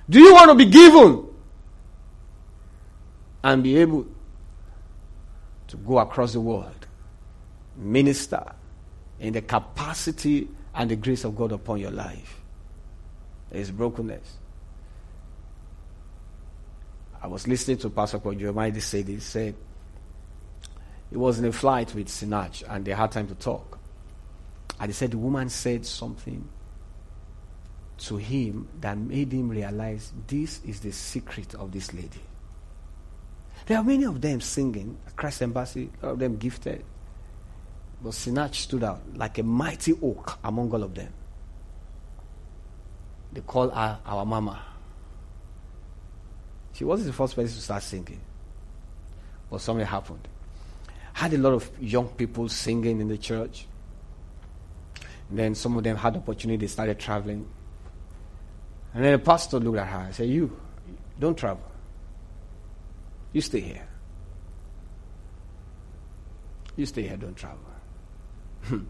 Do 0.09 0.21
you 0.21 0.33
want 0.33 0.49
to 0.51 0.55
be 0.55 0.65
given 0.65 1.27
and 3.45 3.63
be 3.63 3.77
able 3.77 4.07
to 5.69 5.77
go 5.77 5.99
across 5.99 6.33
the 6.33 6.41
world, 6.41 6.87
minister 7.77 8.43
in 9.21 9.35
the 9.35 9.43
capacity 9.43 10.49
and 10.75 10.91
the 10.91 10.97
grace 10.97 11.25
of 11.25 11.37
God 11.37 11.53
upon 11.53 11.79
your 11.79 11.91
life? 11.91 12.41
There 13.57 13.63
is 13.63 13.71
brokenness. 13.71 14.37
I 17.23 17.27
was 17.27 17.49
listening 17.49 17.79
to 17.79 17.89
Pastor 17.89 18.19
Jeremiah 18.35 18.79
say 18.83 19.01
this. 19.01 19.15
He 19.15 19.21
said 19.21 19.55
he 21.09 21.17
was 21.17 21.39
in 21.39 21.47
a 21.47 21.53
flight 21.53 21.95
with 21.95 22.09
Sinach 22.09 22.65
and 22.69 22.85
they 22.85 22.93
had 22.93 23.13
time 23.13 23.29
to 23.29 23.35
talk. 23.35 23.79
And 24.79 24.91
he 24.91 24.93
said 24.93 25.13
the 25.13 25.17
woman 25.17 25.49
said 25.49 25.87
something 25.87 26.47
to 27.97 28.19
him 28.19 28.69
that 28.83 28.99
made 28.99 29.33
him 29.33 29.49
realize 29.49 30.13
this 30.27 30.63
is 30.63 30.81
the 30.81 30.93
secret 30.93 31.55
of 31.55 31.73
this 31.73 31.95
lady. 31.95 32.21
There 33.65 33.79
are 33.79 33.85
many 33.85 34.05
of 34.05 34.21
them 34.21 34.43
singing, 34.43 34.99
Christ 35.17 35.41
Embassy, 35.41 35.89
a 36.03 36.07
lot 36.09 36.13
of 36.13 36.19
them 36.19 36.37
gifted. 36.37 36.85
But 38.03 38.11
Sinach 38.11 38.55
stood 38.55 38.85
out 38.85 39.01
like 39.15 39.39
a 39.39 39.43
mighty 39.43 39.95
oak 40.03 40.39
among 40.45 40.73
all 40.73 40.83
of 40.83 40.95
them. 40.95 41.15
They 43.33 43.41
call 43.41 43.71
her 43.71 43.99
our 44.05 44.25
mama. 44.25 44.63
She 46.73 46.85
wasn't 46.85 47.09
the 47.09 47.13
first 47.15 47.35
person 47.35 47.55
to 47.55 47.63
start 47.63 47.83
singing. 47.83 48.21
But 49.51 49.61
something 49.61 49.87
happened. 49.87 50.29
Had 51.13 51.33
a 51.33 51.39
lot 51.39 51.55
of 51.55 51.71
young 51.81 52.09
people 52.09 52.49
singing 52.49 53.01
in 53.01 53.09
the 53.09 53.17
church. 53.17 53.67
And 55.31 55.39
then 55.39 55.55
some 55.55 55.77
of 55.77 55.85
them 55.85 55.97
had 55.97 56.15
the 56.15 56.19
opportunity, 56.19 56.59
they 56.59 56.67
started 56.67 56.99
traveling. 56.99 57.49
And 58.95 59.05
then 59.05 59.13
the 59.13 59.19
pastor 59.19 59.59
looked 59.59 59.79
at 59.79 59.87
her 59.87 60.01
and 60.01 60.15
said, 60.15 60.29
You, 60.29 60.59
don't 61.19 61.37
travel. 61.37 61.65
You 63.33 63.41
stay 63.41 63.61
here. 63.61 63.89
You 66.77 66.87
stay 66.87 67.03
here, 67.03 67.17
don't 67.17 67.37
travel. 67.37 67.59
Hmm. 68.67 68.83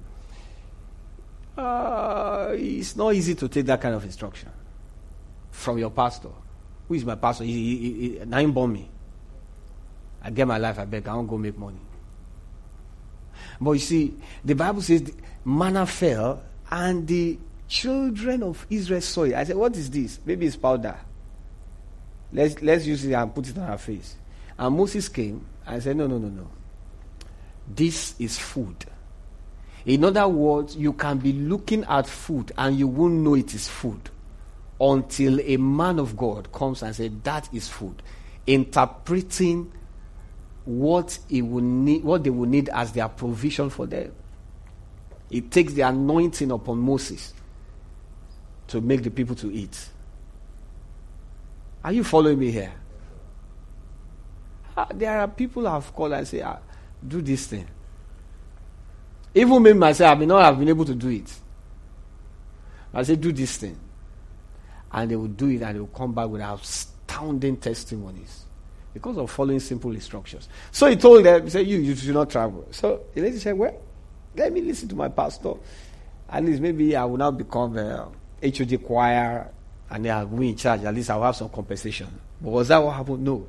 Uh, 1.56 2.52
it's 2.52 2.96
not 2.96 3.14
easy 3.14 3.34
to 3.34 3.48
take 3.48 3.66
that 3.66 3.80
kind 3.80 3.94
of 3.94 4.04
instruction 4.04 4.50
from 5.50 5.78
your 5.78 5.90
pastor. 5.90 6.28
Who 6.88 6.94
is 6.94 7.04
my 7.04 7.14
pastor? 7.14 7.44
He, 7.44 7.52
he, 7.52 8.18
he, 8.18 8.24
now 8.26 8.38
he 8.38 8.46
born 8.46 8.72
me. 8.72 8.88
I 10.22 10.30
get 10.30 10.46
my 10.46 10.58
life, 10.58 10.78
I 10.78 10.84
beg. 10.84 11.08
I 11.08 11.12
don't 11.12 11.26
go 11.26 11.38
make 11.38 11.56
money. 11.56 11.80
But 13.60 13.72
you 13.72 13.78
see, 13.78 14.14
the 14.44 14.54
Bible 14.54 14.82
says 14.82 15.10
manna 15.44 15.86
fell 15.86 16.42
and 16.70 17.06
the 17.06 17.38
children 17.68 18.42
of 18.42 18.66
Israel 18.68 19.00
saw 19.00 19.22
it. 19.24 19.34
I 19.34 19.44
said, 19.44 19.56
What 19.56 19.76
is 19.76 19.90
this? 19.90 20.20
Maybe 20.24 20.46
it's 20.46 20.56
powder. 20.56 20.96
Let's, 22.32 22.60
let's 22.60 22.84
use 22.84 23.04
it 23.04 23.12
and 23.12 23.34
put 23.34 23.48
it 23.48 23.56
on 23.56 23.64
our 23.70 23.78
face. 23.78 24.16
And 24.58 24.76
Moses 24.76 25.08
came 25.08 25.44
and 25.66 25.82
said, 25.82 25.96
No, 25.96 26.06
no, 26.06 26.18
no, 26.18 26.28
no. 26.28 26.48
This 27.66 28.14
is 28.18 28.38
food 28.38 28.84
In 29.86 30.02
other 30.02 30.26
words, 30.26 30.76
you 30.76 30.92
can 30.92 31.18
be 31.18 31.32
looking 31.32 31.84
at 31.84 32.08
food 32.08 32.50
and 32.58 32.76
you 32.76 32.88
won't 32.88 33.14
know 33.14 33.34
it 33.34 33.54
is 33.54 33.68
food 33.68 34.10
until 34.80 35.40
a 35.40 35.56
man 35.56 36.00
of 36.00 36.16
God 36.16 36.52
comes 36.52 36.82
and 36.82 36.94
says, 36.94 37.10
That 37.22 37.48
is 37.54 37.68
food. 37.68 38.02
Interpreting 38.48 39.72
what, 40.64 41.16
he 41.28 41.40
will 41.40 41.62
need, 41.62 42.02
what 42.02 42.24
they 42.24 42.30
will 42.30 42.48
need 42.48 42.68
as 42.70 42.90
their 42.92 43.08
provision 43.08 43.70
for 43.70 43.86
them. 43.86 44.12
It 45.30 45.52
takes 45.52 45.72
the 45.72 45.82
anointing 45.82 46.50
upon 46.50 46.78
Moses 46.78 47.32
to 48.66 48.80
make 48.80 49.04
the 49.04 49.10
people 49.10 49.36
to 49.36 49.52
eat. 49.52 49.88
Are 51.84 51.92
you 51.92 52.02
following 52.02 52.40
me 52.40 52.50
here? 52.50 52.72
Uh, 54.76 54.86
there 54.92 55.20
are 55.20 55.28
people 55.28 55.62
who 55.62 55.68
have 55.68 55.94
called 55.94 56.12
and 56.12 56.26
say, 56.26 56.42
ah, 56.42 56.58
do 57.06 57.22
this 57.22 57.46
thing. 57.46 57.68
Even 59.36 59.62
me 59.62 59.74
myself, 59.74 60.16
I 60.16 60.18
may 60.18 60.24
not 60.24 60.42
have 60.42 60.58
been 60.58 60.70
able 60.70 60.86
to 60.86 60.94
do 60.94 61.10
it. 61.10 61.30
I 62.94 63.02
say, 63.02 63.16
do 63.16 63.32
this 63.32 63.58
thing. 63.58 63.78
And 64.90 65.10
they 65.10 65.16
will 65.16 65.26
do 65.26 65.48
it 65.50 65.60
and 65.60 65.76
they 65.76 65.80
will 65.80 65.88
come 65.88 66.14
back 66.14 66.28
with 66.28 66.40
astounding 66.40 67.58
testimonies 67.58 68.44
because 68.94 69.18
of 69.18 69.30
following 69.30 69.60
simple 69.60 69.92
instructions. 69.92 70.48
So 70.72 70.86
he 70.86 70.96
told 70.96 71.26
them, 71.26 71.44
he 71.44 71.50
said, 71.50 71.66
You, 71.66 71.76
you 71.76 71.94
should 71.94 72.14
not 72.14 72.30
travel. 72.30 72.66
So 72.70 73.02
the 73.12 73.20
lady 73.20 73.36
said, 73.38 73.58
Well, 73.58 73.78
let 74.34 74.50
me 74.54 74.62
listen 74.62 74.88
to 74.88 74.94
my 74.94 75.08
pastor. 75.08 75.52
At 76.30 76.42
least 76.42 76.62
maybe 76.62 76.96
I 76.96 77.04
will 77.04 77.18
now 77.18 77.30
become 77.30 77.76
uh, 77.76 78.06
a 78.42 78.50
HOD 78.50 78.82
choir 78.82 79.50
and 79.90 80.02
they 80.02 80.08
are 80.08 80.24
going 80.24 80.48
in 80.48 80.56
charge. 80.56 80.82
At 80.84 80.94
least 80.94 81.10
I'll 81.10 81.22
have 81.22 81.36
some 81.36 81.50
compensation. 81.50 82.08
But 82.40 82.48
was 82.48 82.68
that 82.68 82.78
what 82.78 82.96
happened? 82.96 83.22
No. 83.22 83.46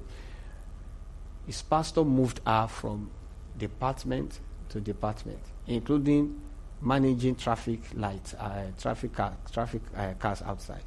His 1.45 1.61
pastor 1.61 2.03
moved 2.03 2.41
her 2.45 2.67
from 2.67 3.09
department 3.57 4.37
to 4.69 4.81
department, 4.81 5.39
including 5.67 6.41
managing 6.81 7.35
traffic 7.35 7.81
lights, 7.93 8.33
uh, 8.35 8.71
traffic 8.79 9.13
car, 9.13 9.35
traffic 9.51 9.81
uh, 9.95 10.13
cars 10.19 10.41
outside. 10.41 10.83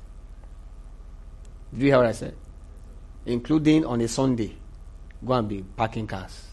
Do 1.73 1.81
you 1.81 1.87
hear 1.87 1.99
what 1.99 2.07
I 2.07 2.13
said? 2.13 2.35
Including 3.27 3.85
on 3.85 4.01
a 4.01 4.09
Sunday, 4.09 4.57
go 5.25 5.35
and 5.35 5.49
be 5.49 5.63
parking 5.77 6.07
cars, 6.07 6.47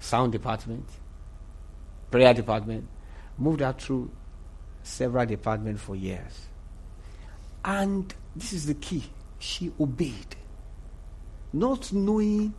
sound 0.00 0.32
department, 0.32 0.86
prayer 2.10 2.34
department. 2.34 2.88
Moved 3.38 3.60
her 3.60 3.74
through 3.74 4.10
several 4.82 5.26
departments 5.26 5.82
for 5.82 5.94
years. 5.94 6.46
And 7.62 8.14
this 8.34 8.54
is 8.54 8.64
the 8.64 8.74
key. 8.74 9.04
She 9.38 9.70
obeyed. 9.78 10.36
Not 11.52 11.92
knowing 11.92 12.54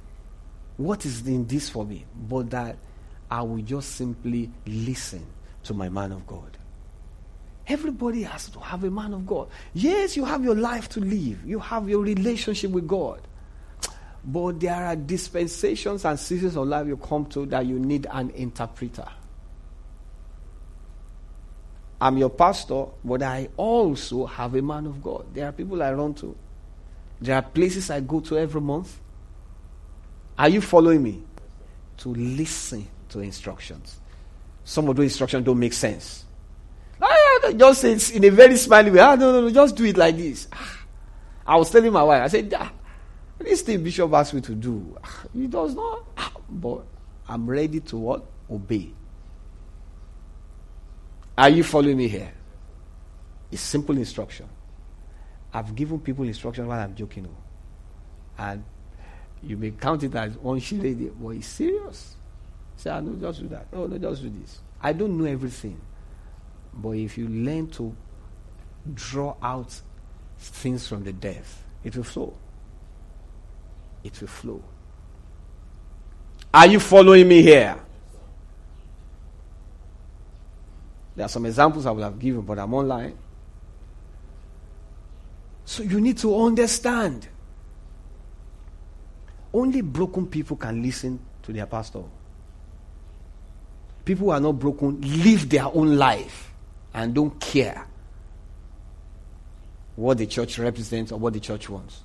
what 0.75 1.03
is 1.06 1.25
in 1.25 1.48
this 1.48 1.67
for 1.70 1.84
me, 1.84 2.06
but 2.15 2.51
that 2.51 2.77
I 3.30 3.42
will 3.42 3.62
just 3.62 3.94
simply 3.96 4.50
listen 4.66 5.26
to 5.64 5.74
my 5.74 5.90
man 5.90 6.12
of 6.12 6.26
God. 6.26 6.58
Everybody 7.68 8.24
has 8.24 8.50
to 8.50 8.60
have 8.60 8.86
a 8.86 8.90
man 8.90 9.14
of 9.14 9.28
God. 9.28 9.50
Yes, 9.74 10.16
you 10.16 10.24
have 10.24 10.44
your 10.44 10.56
life 10.56 10.88
to 10.90 11.02
live, 11.02 11.46
you 11.46 11.60
have 11.60 11.90
your 11.90 12.02
relationship 12.02 12.72
with 12.72 12.88
God. 12.88 13.22
But 14.24 14.60
there 14.60 14.86
are 14.86 14.96
dispensations 14.96 16.06
and 16.06 16.20
seasons 16.20 16.56
of 16.56 16.68
life 16.68 16.88
you 16.88 16.98
come 16.98 17.26
to 17.28 17.46
that 17.48 17.66
you 17.66 17.80
need 17.80 18.08
an 18.12 18.30
interpreter. 18.32 19.08
I'm 22.00 22.18
your 22.18 22.30
pastor, 22.30 22.86
but 23.04 23.24
I 23.24 23.50
also 23.58 24.26
have 24.26 24.56
a 24.56 24.62
man 24.62 24.86
of 24.86 25.02
God. 25.02 25.26
There 25.34 25.48
are 25.48 25.52
people 25.52 25.82
I 25.82 25.92
run 25.94 26.14
to. 26.16 26.36
There 27.20 27.36
are 27.36 27.42
places 27.42 27.90
I 27.90 28.02
go 28.02 28.20
to 28.22 28.38
every 28.38 28.62
month. 28.62 29.00
Are 30.38 30.50
you 30.50 30.62
following 30.62 31.02
me? 31.02 31.24
To 31.98 32.10
listen 32.14 32.88
to 33.10 33.20
instructions. 33.20 34.00
Some 34.64 34.90
of 34.90 34.96
those 34.96 35.06
instructions 35.06 35.46
don't 35.46 35.60
make 35.60 35.74
sense. 35.74 36.26
Ah, 37.02 37.52
just 37.56 37.82
say 37.82 37.94
it 37.94 38.16
in 38.16 38.24
a 38.24 38.30
very 38.30 38.58
smiley 38.58 38.92
way. 38.92 39.00
Ah, 39.00 39.16
no, 39.16 39.32
no, 39.32 39.42
no, 39.42 39.50
just 39.50 39.76
do 39.76 39.86
it 39.86 39.98
like 39.98 40.17
this. 40.17 40.48
Ah. 40.52 40.78
I 41.46 41.56
was 41.56 41.70
telling 41.70 41.93
my 41.93 42.04
wife, 42.04 42.24
I 42.24 42.28
said, 42.28 42.54
ah, 42.58 42.72
this 43.39 43.62
thing 43.62 43.84
Bishop 43.84 44.12
asked 44.13 44.34
me 44.34 44.41
to 44.41 44.56
do, 44.56 44.98
ah, 45.04 45.24
he 45.34 45.48
does 45.48 45.76
not. 45.76 46.04
But 46.50 46.84
I'm 47.28 47.48
ready 47.50 47.80
to 47.82 47.98
what? 47.98 48.26
Obey. 48.50 48.93
Are 51.38 51.50
you 51.50 51.63
following 51.63 51.98
me 51.98 52.08
here? 52.08 52.34
It's 53.52 53.62
simple 53.62 53.96
instruction. 53.98 54.50
I've 55.54 55.76
given 55.76 56.00
people 56.00 56.26
instruction 56.26 56.67
while 56.67 56.80
I'm 56.80 56.96
joking. 56.96 57.28
Oh. 57.30 58.43
And 58.43 58.63
you 59.43 59.56
may 59.56 59.72
count 59.72 60.04
it 60.04 60.15
as 60.15 60.38
one 60.38 60.60
shilling, 60.60 61.15
but 61.20 61.30
it's 61.30 61.48
serious. 61.48 62.15
Say, 62.78 62.92
I 62.92 62.98
ah, 62.98 63.00
no, 63.02 63.16
just 63.20 63.42
do 63.42 63.48
that. 63.50 63.68
Oh, 63.74 63.88
no, 63.88 63.98
just 63.98 64.22
do 64.22 64.30
this. 64.30 64.60
I 64.80 64.94
don't 64.94 65.18
know 65.18 65.26
everything. 65.26 65.82
But 66.74 66.92
if 66.92 67.18
you 67.18 67.28
learn 67.28 67.68
to 67.72 67.96
draw 68.94 69.36
out 69.42 69.82
things 70.38 70.88
from 70.88 71.04
the 71.04 71.12
depth, 71.12 71.63
it 71.84 71.96
will 71.96 72.04
flow. 72.04 72.34
It 74.04 74.22
will 74.22 74.28
flow. 74.28 74.63
Are 76.54 76.68
you 76.68 76.80
following 76.80 77.28
me 77.28 77.42
here? 77.42 77.78
There 81.16 81.26
are 81.26 81.30
some 81.30 81.48
examples 81.48 81.88
I 81.88 81.92
would 81.92 82.04
have 82.04 82.20
given, 82.20 82.42
but 82.42 82.60
I'm 82.60 82.74
online. 82.76 83.18
So 85.66 85.82
you 85.82 86.00
need 86.00 86.20
to 86.20 86.40
understand. 86.40 87.28
Only 89.52 89.82
broken 89.82 90.28
people 90.28 90.56
can 90.56 90.84
listen 90.84 91.20
to 91.42 91.52
their 91.52 91.66
pastor. 91.66 92.04
People 94.08 94.28
who 94.28 94.32
are 94.32 94.39
not 94.39 94.54
broken 94.54 95.02
live 95.02 95.50
their 95.50 95.65
own 95.65 95.98
life 95.98 96.54
and 96.93 97.13
don't 97.13 97.38
care 97.41 97.86
what 99.98 100.17
the 100.17 100.26
church 100.26 100.58
represents 100.60 101.12
or 101.12 101.20
what 101.20 101.34
the 101.34 101.41
church 101.41 101.67
wants. 101.67 102.04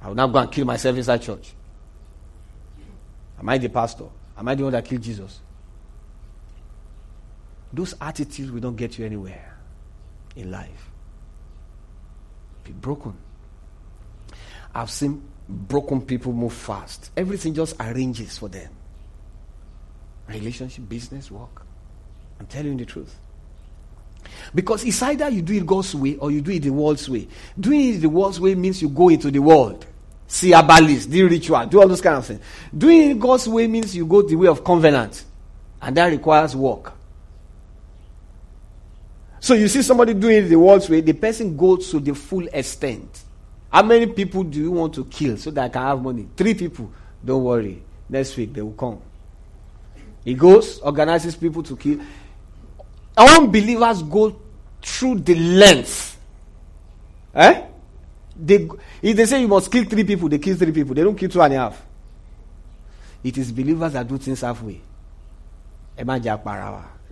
I 0.00 0.06
will 0.06 0.14
not 0.14 0.28
go 0.28 0.38
and 0.38 0.52
kill 0.52 0.64
myself 0.64 0.96
inside 0.96 1.22
church. 1.22 1.54
Am 3.36 3.48
I 3.48 3.58
the 3.58 3.68
pastor? 3.68 4.04
Am 4.38 4.46
I 4.46 4.54
the 4.54 4.62
one 4.62 4.72
that 4.74 4.84
killed 4.84 5.02
Jesus? 5.02 5.40
Those 7.72 7.96
attitudes 8.00 8.52
will 8.52 8.60
not 8.60 8.76
get 8.76 8.96
you 8.96 9.06
anywhere 9.06 9.58
in 10.36 10.52
life. 10.52 10.88
Be 12.62 12.70
broken. 12.70 13.16
I've 14.72 14.90
seen 14.90 15.20
broken 15.48 16.00
people 16.00 16.32
move 16.32 16.52
fast. 16.52 17.10
Everything 17.16 17.54
just 17.54 17.74
arranges 17.80 18.38
for 18.38 18.48
them. 18.48 18.70
Relationship, 20.28 20.88
business, 20.88 21.30
work. 21.30 21.62
I'm 22.40 22.46
telling 22.46 22.72
you 22.72 22.78
the 22.78 22.84
truth. 22.84 23.14
Because 24.54 24.84
it's 24.84 25.00
either 25.02 25.28
you 25.28 25.42
do 25.42 25.54
it 25.54 25.66
God's 25.66 25.94
way 25.94 26.16
or 26.16 26.30
you 26.30 26.40
do 26.40 26.50
it 26.50 26.62
the 26.62 26.70
world's 26.70 27.08
way. 27.08 27.28
Doing 27.58 27.94
it 27.94 27.98
the 27.98 28.08
world's 28.08 28.40
way 28.40 28.54
means 28.54 28.82
you 28.82 28.88
go 28.88 29.08
into 29.08 29.30
the 29.30 29.38
world. 29.38 29.86
See 30.26 30.50
abalis, 30.50 31.08
do 31.08 31.28
ritual, 31.28 31.66
do 31.66 31.80
all 31.80 31.88
those 31.88 32.00
kind 32.00 32.16
of 32.16 32.26
things. 32.26 32.40
Doing 32.76 33.12
it 33.12 33.18
God's 33.20 33.48
way 33.48 33.68
means 33.68 33.94
you 33.94 34.06
go 34.06 34.22
the 34.22 34.34
way 34.34 34.48
of 34.48 34.64
covenant. 34.64 35.24
And 35.80 35.96
that 35.96 36.06
requires 36.06 36.56
work. 36.56 36.92
So 39.38 39.54
you 39.54 39.68
see 39.68 39.82
somebody 39.82 40.14
doing 40.14 40.38
it 40.38 40.48
the 40.48 40.58
world's 40.58 40.88
way, 40.88 41.00
the 41.00 41.12
person 41.12 41.56
goes 41.56 41.90
to 41.90 42.00
the 42.00 42.14
full 42.14 42.48
extent. 42.48 43.22
How 43.70 43.82
many 43.82 44.06
people 44.06 44.42
do 44.42 44.58
you 44.58 44.72
want 44.72 44.94
to 44.94 45.04
kill 45.04 45.36
so 45.36 45.50
that 45.52 45.64
I 45.64 45.68
can 45.68 45.82
have 45.82 46.02
money? 46.02 46.26
Three 46.36 46.54
people. 46.54 46.90
Don't 47.24 47.44
worry. 47.44 47.82
Next 48.08 48.36
week 48.36 48.52
they 48.52 48.62
will 48.62 48.72
come. 48.72 49.00
He 50.26 50.34
goes, 50.34 50.80
organizes 50.80 51.36
people 51.36 51.62
to 51.62 51.76
kill. 51.76 52.00
Unbelievers 53.16 54.02
go 54.02 54.36
through 54.82 55.20
the 55.20 55.36
length. 55.36 56.18
Eh? 57.32 57.62
They, 58.36 58.68
if 59.00 59.16
they 59.16 59.24
say 59.24 59.40
you 59.40 59.46
must 59.46 59.70
kill 59.70 59.84
three 59.84 60.02
people, 60.02 60.28
they 60.28 60.40
kill 60.40 60.56
three 60.56 60.72
people. 60.72 60.96
They 60.96 61.04
don't 61.04 61.14
kill 61.16 61.28
two 61.30 61.40
and 61.40 61.54
a 61.54 61.58
half. 61.58 61.80
It 63.22 63.38
is 63.38 63.52
believers 63.52 63.92
that 63.92 64.08
do 64.08 64.18
things 64.18 64.40
halfway. 64.40 64.80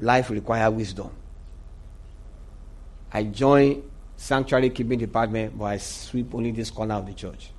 Life 0.00 0.30
requires 0.30 0.74
wisdom. 0.74 1.10
I 3.12 3.22
join 3.22 3.84
sanctuary 4.16 4.70
keeping 4.70 4.98
department, 4.98 5.56
but 5.56 5.66
I 5.66 5.76
sweep 5.76 6.34
only 6.34 6.50
this 6.50 6.68
corner 6.68 6.94
of 6.94 7.06
the 7.06 7.14
church. 7.14 7.50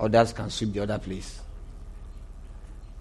Others 0.00 0.32
can 0.32 0.48
sweep 0.48 0.72
the 0.72 0.80
other 0.80 0.98
place. 0.98 1.40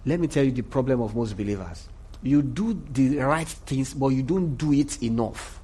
Let 0.05 0.19
me 0.19 0.27
tell 0.27 0.43
you 0.43 0.51
the 0.51 0.63
problem 0.63 1.01
of 1.01 1.15
most 1.15 1.37
believers. 1.37 1.87
You 2.21 2.41
do 2.41 2.73
the 2.91 3.17
right 3.17 3.47
things, 3.47 3.93
but 3.93 4.09
you 4.09 4.23
don't 4.23 4.55
do 4.55 4.73
it 4.73 5.01
enough. 5.03 5.61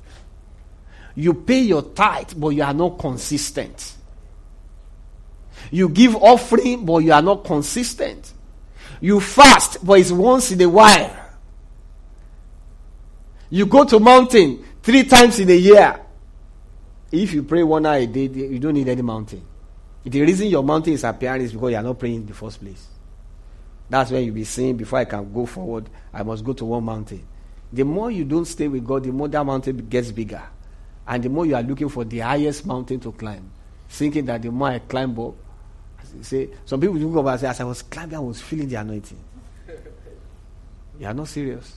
You 1.15 1.33
pay 1.33 1.61
your 1.61 1.81
tithe, 1.81 2.33
but 2.37 2.49
you 2.49 2.63
are 2.63 2.73
not 2.73 2.99
consistent. 2.99 3.95
You 5.71 5.89
give 5.89 6.15
offering, 6.15 6.85
but 6.85 6.99
you 6.99 7.11
are 7.11 7.21
not 7.21 7.43
consistent. 7.43 8.33
You 9.01 9.19
fast, 9.19 9.85
but 9.85 9.99
it's 9.99 10.11
once 10.11 10.51
in 10.51 10.61
a 10.61 10.69
while. 10.69 11.15
You 13.49 13.65
go 13.65 13.83
to 13.83 13.99
mountain, 13.99 14.63
three 14.81 15.03
times 15.03 15.39
in 15.39 15.49
a 15.49 15.55
year. 15.55 15.99
If 17.11 17.33
you 17.33 17.43
pray 17.43 17.63
one 17.63 17.85
hour 17.85 17.95
a 17.95 18.05
day, 18.05 18.27
you 18.27 18.59
don't 18.59 18.75
need 18.75 18.87
any 18.87 19.01
mountain. 19.01 19.41
The 20.03 20.21
reason 20.21 20.47
your 20.47 20.63
mountain 20.63 20.93
is 20.93 21.03
appearing 21.03 21.41
is 21.41 21.53
because 21.53 21.71
you 21.71 21.77
are 21.77 21.83
not 21.83 21.97
praying 21.99 22.15
in 22.15 22.25
the 22.25 22.33
first 22.33 22.61
place. 22.61 22.85
That's 23.89 24.11
when 24.11 24.23
you'll 24.23 24.35
be 24.35 24.43
saying, 24.43 24.77
before 24.77 24.99
I 24.99 25.05
can 25.05 25.33
go 25.33 25.45
forward, 25.45 25.89
I 26.13 26.23
must 26.23 26.43
go 26.43 26.53
to 26.53 26.65
one 26.65 26.83
mountain. 26.83 27.25
The 27.73 27.83
more 27.83 28.11
you 28.11 28.23
don't 28.23 28.45
stay 28.45 28.67
with 28.67 28.85
God, 28.85 29.03
the 29.03 29.11
more 29.11 29.27
that 29.27 29.45
mountain 29.45 29.77
gets 29.89 30.11
bigger. 30.11 30.43
And 31.07 31.23
the 31.23 31.29
more 31.29 31.45
you 31.45 31.55
are 31.55 31.63
looking 31.63 31.89
for 31.89 32.03
the 32.03 32.19
highest 32.19 32.65
mountain 32.65 32.99
to 32.99 33.11
climb, 33.11 33.49
thinking 33.89 34.25
that 34.25 34.41
the 34.43 34.51
more 34.51 34.69
I 34.69 34.79
climb 34.79 35.19
up, 35.19 35.33
say, 36.21 36.49
some 36.65 36.79
people 36.79 36.97
look 36.97 37.17
over 37.17 37.29
and 37.29 37.39
say, 37.39 37.47
as 37.47 37.59
I 37.59 37.63
was 37.63 37.81
climbing, 37.81 38.15
I 38.15 38.19
was 38.19 38.41
feeling 38.41 38.69
the 38.69 38.75
anointing. 38.75 39.19
You 40.99 41.07
are 41.07 41.13
not 41.13 41.27
serious. 41.27 41.75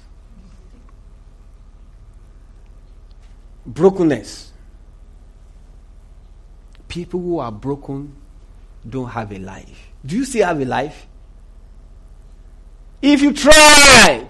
Brokenness. 3.64 4.52
People 6.88 7.20
who 7.20 7.38
are 7.38 7.52
broken 7.52 8.14
don't 8.86 9.08
have 9.08 9.32
a 9.32 9.38
life. 9.38 9.92
Do 10.04 10.16
you 10.16 10.24
still 10.24 10.46
have 10.46 10.60
a 10.60 10.64
life? 10.64 11.06
If 13.02 13.20
you 13.20 13.32
try 13.32 14.26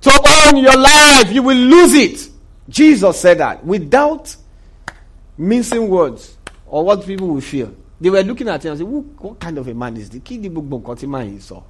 to 0.00 0.10
own 0.10 0.56
your 0.56 0.76
life, 0.76 1.30
you 1.30 1.42
will 1.42 1.56
lose 1.56 1.94
it. 1.94 2.28
Jesus 2.68 3.20
said 3.20 3.38
that 3.38 3.64
without 3.64 4.34
mincing 5.36 5.88
words 5.88 6.36
or 6.66 6.84
what 6.84 7.04
people 7.04 7.28
will 7.28 7.40
feel. 7.40 7.74
They 8.00 8.10
were 8.10 8.22
looking 8.22 8.48
at 8.48 8.64
him 8.64 8.72
and 8.72 8.80
saying, 8.80 9.14
What 9.18 9.38
kind 9.38 9.58
of 9.58 9.68
a 9.68 9.74
man 9.74 9.96
is 9.96 10.10
this? 10.10 10.22
man 11.06 11.38
he. 11.38 11.62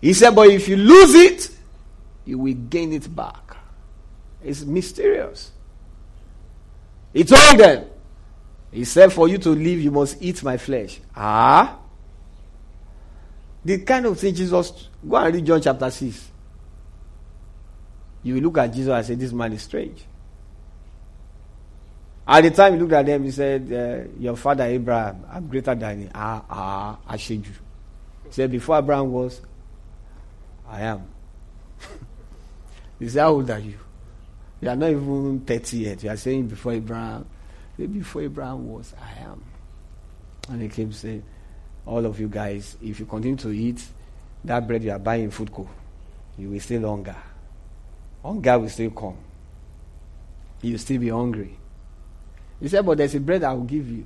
He 0.00 0.12
said, 0.12 0.34
But 0.34 0.48
if 0.48 0.68
you 0.68 0.76
lose 0.76 1.14
it, 1.14 1.50
you 2.24 2.38
will 2.38 2.54
gain 2.54 2.92
it 2.92 3.14
back. 3.14 3.56
It's 4.44 4.62
mysterious. 4.62 5.50
He 7.12 7.24
told 7.24 7.58
them, 7.58 7.86
He 8.70 8.84
said, 8.84 9.12
For 9.12 9.26
you 9.26 9.38
to 9.38 9.50
live, 9.50 9.80
you 9.80 9.90
must 9.90 10.22
eat 10.22 10.42
my 10.42 10.56
flesh. 10.56 11.00
Ah? 11.16 11.78
The 13.66 13.78
kind 13.78 14.06
of 14.06 14.16
thing 14.16 14.32
Jesus, 14.32 14.90
go 15.08 15.16
and 15.16 15.34
read 15.34 15.44
John 15.44 15.60
chapter 15.60 15.90
6. 15.90 16.30
You 18.22 18.40
look 18.40 18.58
at 18.58 18.72
Jesus 18.72 18.94
and 18.94 19.04
say, 19.04 19.14
This 19.16 19.32
man 19.32 19.52
is 19.54 19.62
strange. 19.62 20.04
At 22.28 22.42
the 22.42 22.50
time 22.52 22.74
he 22.74 22.78
looked 22.78 22.92
at 22.92 23.06
them, 23.06 23.24
he 23.24 23.32
said, 23.32 23.72
uh, 23.72 24.08
Your 24.20 24.36
father 24.36 24.62
Abraham, 24.62 25.24
I'm 25.28 25.48
greater 25.48 25.74
than 25.74 26.02
you. 26.02 26.10
Ah, 26.14 26.44
ah, 26.48 26.98
I 27.08 27.16
showed 27.16 27.44
you. 27.44 27.52
He 28.26 28.30
said, 28.30 28.52
Before 28.52 28.78
Abraham 28.78 29.10
was, 29.10 29.40
I 30.68 30.82
am. 30.82 31.02
he 33.00 33.08
said, 33.08 33.22
How 33.22 33.32
old 33.32 33.50
are 33.50 33.58
you? 33.58 33.80
You 34.60 34.68
are 34.68 34.76
not 34.76 34.90
even 34.90 35.40
30 35.40 35.76
yet. 35.76 36.04
You 36.04 36.10
are 36.10 36.16
saying 36.16 36.46
before 36.46 36.72
Abraham. 36.72 37.26
Before 37.76 38.22
Abraham 38.22 38.68
was, 38.68 38.94
I 39.02 39.22
am. 39.24 39.42
And 40.50 40.62
he 40.62 40.68
came 40.68 40.92
saying, 40.92 41.24
All 41.86 42.04
of 42.04 42.18
you 42.18 42.28
guys, 42.28 42.76
if 42.82 42.98
you 43.00 43.06
continue 43.06 43.36
to 43.36 43.50
eat 43.50 43.82
that 44.44 44.66
bread 44.66 44.82
you 44.82 44.90
are 44.90 44.98
buying 44.98 45.24
in 45.24 45.30
Foodco, 45.30 45.66
you 46.36 46.50
will 46.50 46.60
stay 46.60 46.78
longer. 46.78 47.16
Hunger 48.22 48.58
will 48.58 48.68
still 48.68 48.90
come. 48.90 49.16
You 50.62 50.72
will 50.72 50.78
still 50.78 50.98
be 51.00 51.08
hungry. 51.08 51.56
He 52.60 52.68
said, 52.68 52.84
But 52.84 52.98
there's 52.98 53.14
a 53.14 53.20
bread 53.20 53.44
I 53.44 53.52
will 53.52 53.64
give 53.64 53.88
you. 53.88 54.04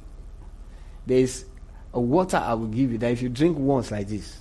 There 1.07 1.19
is 1.19 1.45
a 1.93 2.01
water 2.01 2.37
I 2.37 2.55
will 2.55 2.67
give 2.67 2.93
you 2.93 2.99
that 2.99 3.13
if 3.13 3.23
you 3.23 3.29
drink 3.29 3.57
once 3.59 3.91
like 3.91 4.09
this, 4.09 4.39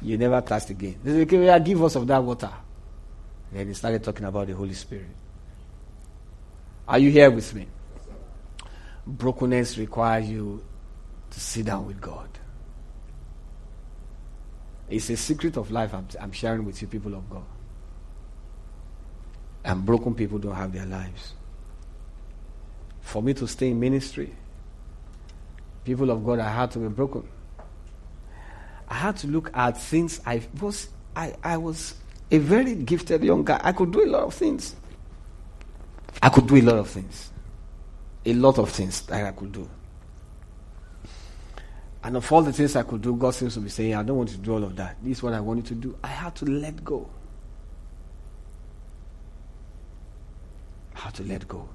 you 0.00 0.16
never 0.16 0.40
thirst 0.40 0.70
again. 0.70 0.96
They 1.04 1.12
said, 1.12 1.32
Okay, 1.32 1.60
give 1.64 1.82
us 1.82 1.94
of 1.96 2.06
that 2.06 2.22
water. 2.22 2.50
then 3.52 3.68
he 3.68 3.74
started 3.74 4.02
talking 4.02 4.24
about 4.24 4.46
the 4.46 4.54
Holy 4.54 4.74
Spirit. 4.74 5.06
Are 6.88 6.98
you 6.98 7.10
here 7.10 7.30
with 7.30 7.54
me? 7.54 7.66
Brokenness 9.06 9.78
requires 9.78 10.28
you 10.28 10.64
to 11.30 11.40
sit 11.40 11.66
down 11.66 11.86
with 11.86 12.00
God. 12.00 12.28
It's 14.92 15.10
a 15.10 15.16
secret 15.16 15.56
of 15.56 15.70
life 15.70 15.94
I'm, 15.94 16.06
I'm 16.20 16.32
sharing 16.32 16.64
with 16.64 16.80
you, 16.82 16.88
people 16.88 17.14
of 17.14 17.28
God. 17.28 17.44
And 19.64 19.84
broken 19.86 20.14
people 20.14 20.38
don't 20.38 20.54
have 20.54 20.72
their 20.72 20.86
lives 20.86 21.34
for 23.02 23.22
me 23.22 23.34
to 23.34 23.46
stay 23.46 23.68
in 23.70 23.78
ministry, 23.78 24.32
people 25.84 26.10
of 26.10 26.24
God, 26.24 26.38
I 26.38 26.48
had 26.48 26.70
to 26.70 26.78
be 26.78 26.88
broken. 26.88 27.28
I 28.88 28.94
had 28.94 29.16
to 29.18 29.26
look 29.26 29.50
at 29.54 29.80
things 29.80 30.20
I 30.24 30.42
was 30.60 30.88
I, 31.14 31.34
I 31.42 31.58
was 31.58 31.94
a 32.30 32.38
very 32.38 32.74
gifted 32.74 33.22
young 33.22 33.44
guy. 33.44 33.60
I 33.62 33.72
could 33.72 33.92
do 33.92 34.02
a 34.02 34.08
lot 34.08 34.22
of 34.22 34.34
things. 34.34 34.74
I 36.22 36.30
could 36.30 36.46
do 36.46 36.56
a 36.56 36.62
lot 36.62 36.76
of 36.76 36.88
things. 36.88 37.30
A 38.24 38.32
lot 38.32 38.58
of 38.58 38.70
things 38.70 39.02
that 39.02 39.26
I 39.26 39.32
could 39.32 39.52
do. 39.52 39.68
And 42.04 42.16
of 42.16 42.32
all 42.32 42.42
the 42.42 42.52
things 42.52 42.74
I 42.74 42.82
could 42.82 43.00
do, 43.00 43.14
God 43.14 43.34
seems 43.34 43.54
to 43.54 43.60
be 43.60 43.68
saying, 43.68 43.94
I 43.94 44.02
don't 44.02 44.16
want 44.16 44.30
you 44.30 44.36
to 44.36 44.42
do 44.42 44.52
all 44.54 44.64
of 44.64 44.74
that. 44.76 44.96
This 45.02 45.18
is 45.18 45.22
what 45.22 45.34
I 45.34 45.40
wanted 45.40 45.66
to 45.66 45.74
do. 45.74 45.96
I 46.02 46.08
had 46.08 46.34
to 46.36 46.44
let 46.44 46.84
go. 46.84 47.08
I 50.96 51.00
had 51.00 51.14
to 51.14 51.22
let 51.22 51.46
go. 51.46 51.68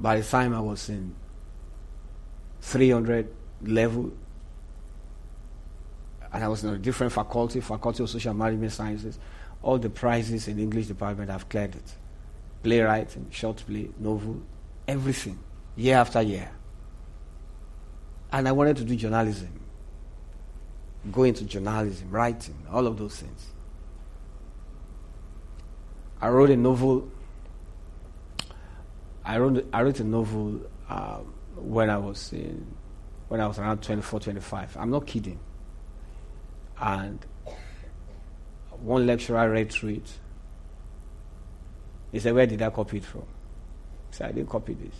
By 0.00 0.18
the 0.20 0.24
time 0.26 0.54
I 0.54 0.60
was 0.60 0.88
in 0.88 1.14
300 2.62 3.28
level, 3.62 4.12
and 6.32 6.44
I 6.44 6.48
was 6.48 6.64
in 6.64 6.70
a 6.72 6.78
different 6.78 7.12
faculty, 7.12 7.60
Faculty 7.60 8.02
of 8.02 8.10
Social 8.10 8.34
Management 8.34 8.72
Sciences, 8.72 9.18
all 9.62 9.78
the 9.78 9.90
prizes 9.90 10.48
in 10.48 10.58
English 10.58 10.86
department, 10.86 11.30
I've 11.30 11.48
cleared 11.48 11.74
it. 11.74 11.94
Playwriting, 12.62 13.26
short 13.30 13.62
play, 13.66 13.90
novel, 13.98 14.40
everything, 14.86 15.38
year 15.76 15.96
after 15.96 16.22
year. 16.22 16.50
And 18.32 18.46
I 18.46 18.52
wanted 18.52 18.76
to 18.78 18.84
do 18.84 18.94
journalism, 18.94 19.60
go 21.10 21.24
into 21.24 21.44
journalism, 21.44 22.10
writing, 22.10 22.66
all 22.70 22.86
of 22.86 22.98
those 22.98 23.16
things. 23.16 23.46
I 26.20 26.28
wrote 26.28 26.50
a 26.50 26.56
novel 26.56 27.10
I 29.28 29.36
wrote 29.36 29.68
I 29.74 29.82
wrote 29.82 30.00
a 30.00 30.04
novel 30.04 30.62
um, 30.88 31.34
when 31.54 31.90
I 31.90 31.98
was 31.98 32.32
in 32.32 32.66
when 33.28 33.42
I 33.42 33.46
was 33.46 33.58
around 33.58 33.82
24, 33.82 34.20
25. 34.20 34.76
I'm 34.78 34.90
not 34.90 35.06
kidding. 35.06 35.38
And 36.80 37.24
one 38.80 39.06
lecturer 39.06 39.36
I 39.36 39.44
read 39.44 39.70
through 39.70 39.90
it. 39.90 40.18
He 42.10 42.20
said, 42.20 42.34
"Where 42.34 42.46
did 42.46 42.62
I 42.62 42.70
copy 42.70 42.96
it 42.96 43.04
from?" 43.04 43.20
I 43.20 44.16
said, 44.16 44.28
"I 44.30 44.32
didn't 44.32 44.48
copy 44.48 44.72
this." 44.72 44.94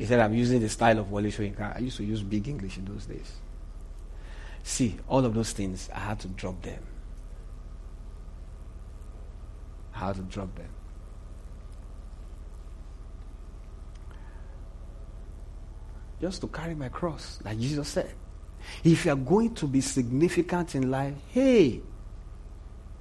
He 0.00 0.06
said, 0.06 0.18
"I'm 0.18 0.34
using 0.34 0.60
the 0.60 0.68
style 0.68 0.98
of 0.98 1.10
Wole 1.10 1.22
Soyinka. 1.24 1.76
I 1.76 1.78
used 1.78 1.98
to 1.98 2.04
use 2.04 2.22
big 2.22 2.48
English 2.48 2.78
in 2.78 2.86
those 2.86 3.04
days." 3.04 3.32
See, 4.62 4.98
all 5.06 5.24
of 5.24 5.34
those 5.34 5.52
things, 5.52 5.88
I 5.94 6.00
had 6.00 6.20
to 6.20 6.28
drop 6.28 6.62
them. 6.62 6.82
I 9.94 9.98
had 9.98 10.16
to 10.16 10.22
drop 10.22 10.54
them. 10.54 10.70
just 16.20 16.40
to 16.42 16.48
carry 16.48 16.74
my 16.74 16.88
cross, 16.88 17.38
like 17.44 17.58
Jesus 17.58 17.88
said. 17.88 18.12
If 18.84 19.06
you 19.06 19.12
are 19.12 19.16
going 19.16 19.54
to 19.54 19.66
be 19.66 19.80
significant 19.80 20.74
in 20.74 20.90
life, 20.90 21.14
hey, 21.28 21.80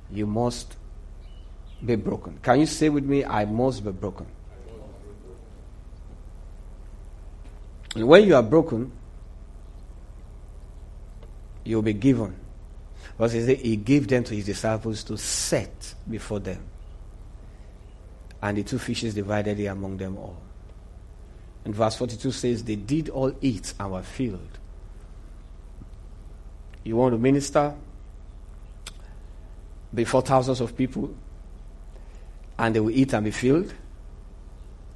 you 0.09 0.25
must 0.25 0.77
be 1.85 1.95
broken. 1.95 2.39
Can 2.41 2.61
you 2.61 2.65
say 2.65 2.87
with 2.89 3.03
me, 3.03 3.25
I 3.25 3.45
must 3.45 3.83
be 3.83 3.91
broken? 3.91 4.25
And 7.95 8.07
when 8.07 8.25
you 8.25 8.35
are 8.35 8.43
broken, 8.43 8.91
you'll 11.63 11.81
be 11.81 11.93
given. 11.93 12.35
Because 13.17 13.33
he, 13.33 13.55
he 13.55 13.75
gave 13.75 14.07
them 14.07 14.23
to 14.23 14.35
his 14.35 14.45
disciples 14.45 15.03
to 15.05 15.17
set 15.17 15.93
before 16.09 16.39
them. 16.39 16.63
And 18.41 18.57
the 18.57 18.63
two 18.63 18.79
fishes 18.79 19.13
divided 19.13 19.59
it 19.59 19.65
among 19.65 19.97
them 19.97 20.17
all. 20.17 20.41
And 21.65 21.75
verse 21.75 21.95
42 21.95 22.31
says, 22.31 22.63
They 22.63 22.75
did 22.75 23.09
all 23.09 23.33
eat 23.41 23.73
and 23.79 23.91
were 23.91 24.03
filled. 24.03 24.57
You 26.83 26.95
want 26.95 27.13
to 27.13 27.17
minister 27.17 27.75
before 29.93 30.21
thousands 30.21 30.61
of 30.61 30.77
people 30.77 31.13
and 32.57 32.75
they 32.75 32.79
will 32.79 32.91
eat 32.91 33.13
and 33.13 33.25
be 33.25 33.31
filled, 33.31 33.73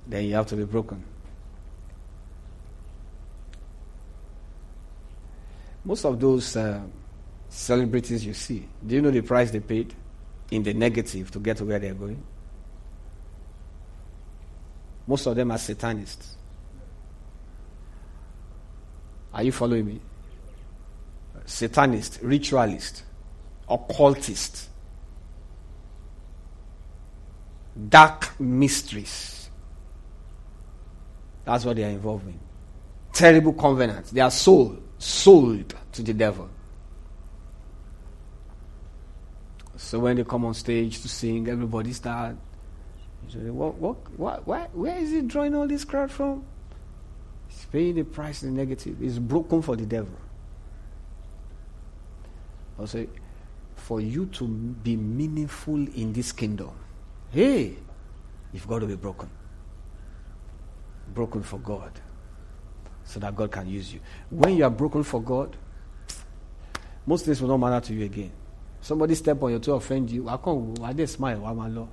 then 0.08 0.25
you 0.25 0.36
have 0.36 0.47
to 0.47 0.56
be 0.56 0.65
broken. 0.65 1.03
Most 5.85 6.05
of 6.05 6.19
those 6.19 6.55
uh, 6.55 6.81
celebrities 7.49 8.25
you 8.25 8.33
see, 8.33 8.67
do 8.85 8.95
you 8.95 9.01
know 9.01 9.11
the 9.11 9.21
price 9.21 9.51
they 9.51 9.59
paid 9.59 9.93
in 10.51 10.63
the 10.63 10.73
negative 10.73 11.29
to 11.31 11.39
get 11.39 11.57
to 11.57 11.65
where 11.65 11.79
they're 11.79 11.93
going? 11.93 12.23
Most 15.05 15.25
of 15.25 15.35
them 15.35 15.51
are 15.51 15.57
satanists. 15.57 16.37
Are 19.33 19.43
you 19.43 19.51
following 19.51 19.85
me? 19.85 19.99
Satanist, 21.45 22.19
ritualist, 22.21 23.03
occultist, 23.67 24.69
dark 27.89 28.39
mysteries. 28.39 29.49
That's 31.43 31.65
what 31.65 31.75
they 31.75 31.83
are 31.83 31.89
involved 31.89 32.27
in. 32.27 32.39
Terrible 33.11 33.53
covenants. 33.53 34.11
They 34.11 34.21
are 34.21 34.31
sold, 35.03 35.75
to 35.91 36.01
the 36.01 36.13
devil. 36.13 36.49
So 39.75 39.99
when 39.99 40.15
they 40.15 40.23
come 40.23 40.45
on 40.45 40.53
stage 40.53 41.01
to 41.01 41.09
sing, 41.09 41.47
everybody 41.49 41.91
start. 41.93 42.35
What, 43.33 43.75
what, 43.75 43.95
what, 44.17 44.47
why, 44.47 44.67
where 44.73 44.97
is 44.97 45.11
he 45.11 45.21
drawing 45.21 45.55
all 45.55 45.67
this 45.67 45.83
crowd 45.83 46.11
from? 46.11 46.45
He's 47.47 47.65
paying 47.65 47.95
the 47.95 48.03
price 48.03 48.43
in 48.43 48.55
the 48.55 48.61
negative. 48.61 49.01
It's 49.01 49.19
broken 49.19 49.61
for 49.61 49.75
the 49.75 49.85
devil. 49.85 50.15
I'll 52.79 52.87
say, 52.87 53.07
for 53.75 53.99
you 53.99 54.25
to 54.27 54.47
be 54.47 54.95
meaningful 54.95 55.75
in 55.75 56.13
this 56.13 56.31
kingdom, 56.31 56.71
hey, 57.31 57.75
you've 58.51 58.67
got 58.67 58.79
to 58.79 58.87
be 58.87 58.95
broken. 58.95 59.29
Broken 61.13 61.43
for 61.43 61.59
God. 61.59 61.91
So 63.05 63.19
that 63.19 63.35
God 63.35 63.51
can 63.51 63.67
use 63.67 63.93
you. 63.93 63.99
When 64.29 64.55
you 64.57 64.63
are 64.63 64.69
broken 64.69 65.03
for 65.03 65.21
God, 65.21 65.55
most 67.05 67.25
things 67.25 67.41
will 67.41 67.49
not 67.49 67.57
matter 67.57 67.87
to 67.87 67.93
you 67.93 68.05
again. 68.05 68.31
Somebody 68.81 69.15
step 69.15 69.41
on 69.43 69.51
you 69.51 69.59
to 69.59 69.73
offend 69.73 70.09
you. 70.09 70.27
I 70.29 70.37
can't. 70.37 70.79
I 70.81 70.93
just 70.93 71.13
smile. 71.15 71.45
I'm 71.45 71.59
alone. 71.59 71.89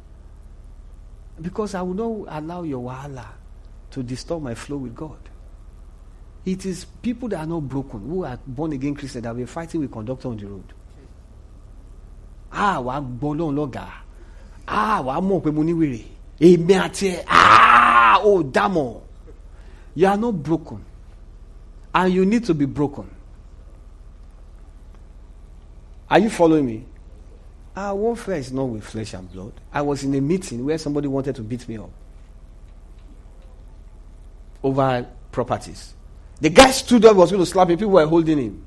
Because 1.41 1.75
I 1.75 1.83
will 1.83 1.95
not 2.25 2.39
allow 2.43 2.63
your 2.63 2.91
wahala 2.91 3.27
to 3.91 4.03
disturb 4.03 4.43
my 4.43 4.55
flow 4.55 4.77
with 4.79 4.95
God. 4.95 5.19
It 6.45 6.65
is 6.65 6.85
people 6.85 7.29
that 7.29 7.39
are 7.41 7.47
not 7.47 7.61
broken, 7.69 8.01
who 8.01 8.25
are 8.25 8.39
born 8.47 8.73
again 8.73 8.95
Christians, 8.95 9.25
that 9.25 9.37
be 9.37 9.45
fighting 9.45 9.81
with 9.81 9.93
conductor 9.93 10.29
on 10.29 10.37
the 10.37 10.47
road. 10.47 10.73
Ah, 12.53 12.81
wàá 12.83 13.01
gbọ́ 13.01 13.55
lọ́gà. 13.55 13.87
Ah, 14.67 15.03
wàá 15.05 15.21
mọ̀ 15.21 15.41
pé 15.43 15.51
mo 15.53 15.63
ní 15.63 15.73
wèrè. 15.73 16.05
Àti. 16.81 17.23
Ah, 17.29 18.21
oh, 18.25 18.43
dámọ̀. 18.43 19.01
You 19.95 20.07
are 20.09 20.17
not 20.17 20.33
broken. 20.43 20.85
And 21.95 22.13
you 22.13 22.25
need 22.25 22.45
to 22.45 22.55
be 22.55 22.67
broken. 22.67 23.11
Are 26.09 26.19
you 26.19 26.31
following 26.31 26.67
me? 26.67 26.85
Our 27.77 27.95
warfare 27.95 28.37
is 28.37 28.53
not 28.53 28.65
with 28.65 28.85
flesh 28.85 29.15
and 29.15 29.31
blood. 29.33 29.53
I 29.73 29.83
was 29.83 30.03
in 30.03 30.15
a 30.15 30.21
meeting 30.21 30.65
where 30.65 30.77
somebody 30.77 31.09
wanted 31.09 31.37
to 31.37 31.43
beat 31.43 31.69
me 31.69 31.79
up 31.79 31.91
over 34.63 35.07
properties. 35.31 35.95
The 36.41 36.51
guy 36.51 36.71
stood 36.71 37.05
up, 37.05 37.17
was 37.17 37.31
going 37.31 37.43
to 37.43 37.47
slap 37.47 37.69
me. 37.69 37.77
People 37.77 37.93
were 37.93 38.07
holding 38.07 38.39
him. 38.39 38.65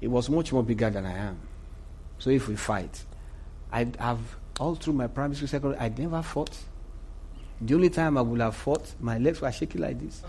It 0.00 0.08
was 0.08 0.30
much 0.30 0.52
more 0.52 0.62
bigger 0.62 0.88
than 0.90 1.04
I 1.04 1.12
am. 1.12 1.38
So 2.18 2.30
if 2.30 2.48
we 2.48 2.56
fight, 2.56 3.04
I 3.72 3.86
have 3.98 4.20
all 4.58 4.74
through 4.74 4.94
my 4.94 5.06
primary 5.08 5.36
school, 5.36 5.48
secondary, 5.48 5.80
I 5.80 5.88
never 5.88 6.22
fought. 6.22 6.56
The 7.60 7.74
only 7.74 7.90
time 7.90 8.16
I 8.16 8.20
would 8.22 8.40
have 8.40 8.54
fought, 8.54 8.94
my 9.00 9.18
legs 9.18 9.40
were 9.40 9.50
shaking 9.50 9.80
like 9.80 10.00
this. 10.00 10.22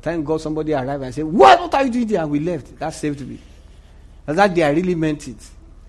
Thank 0.00 0.24
God 0.24 0.40
somebody 0.40 0.72
arrived 0.72 1.02
and 1.02 1.14
said, 1.14 1.24
What, 1.24 1.60
what 1.60 1.74
are 1.74 1.84
you 1.84 1.90
doing 1.90 2.06
there? 2.06 2.22
And 2.22 2.30
we 2.30 2.40
left. 2.40 2.78
That 2.78 2.90
saved 2.90 3.26
me. 3.26 3.38
And 4.26 4.38
that 4.38 4.54
day 4.54 4.62
I 4.62 4.70
really 4.70 4.94
meant 4.94 5.28
it. 5.28 5.48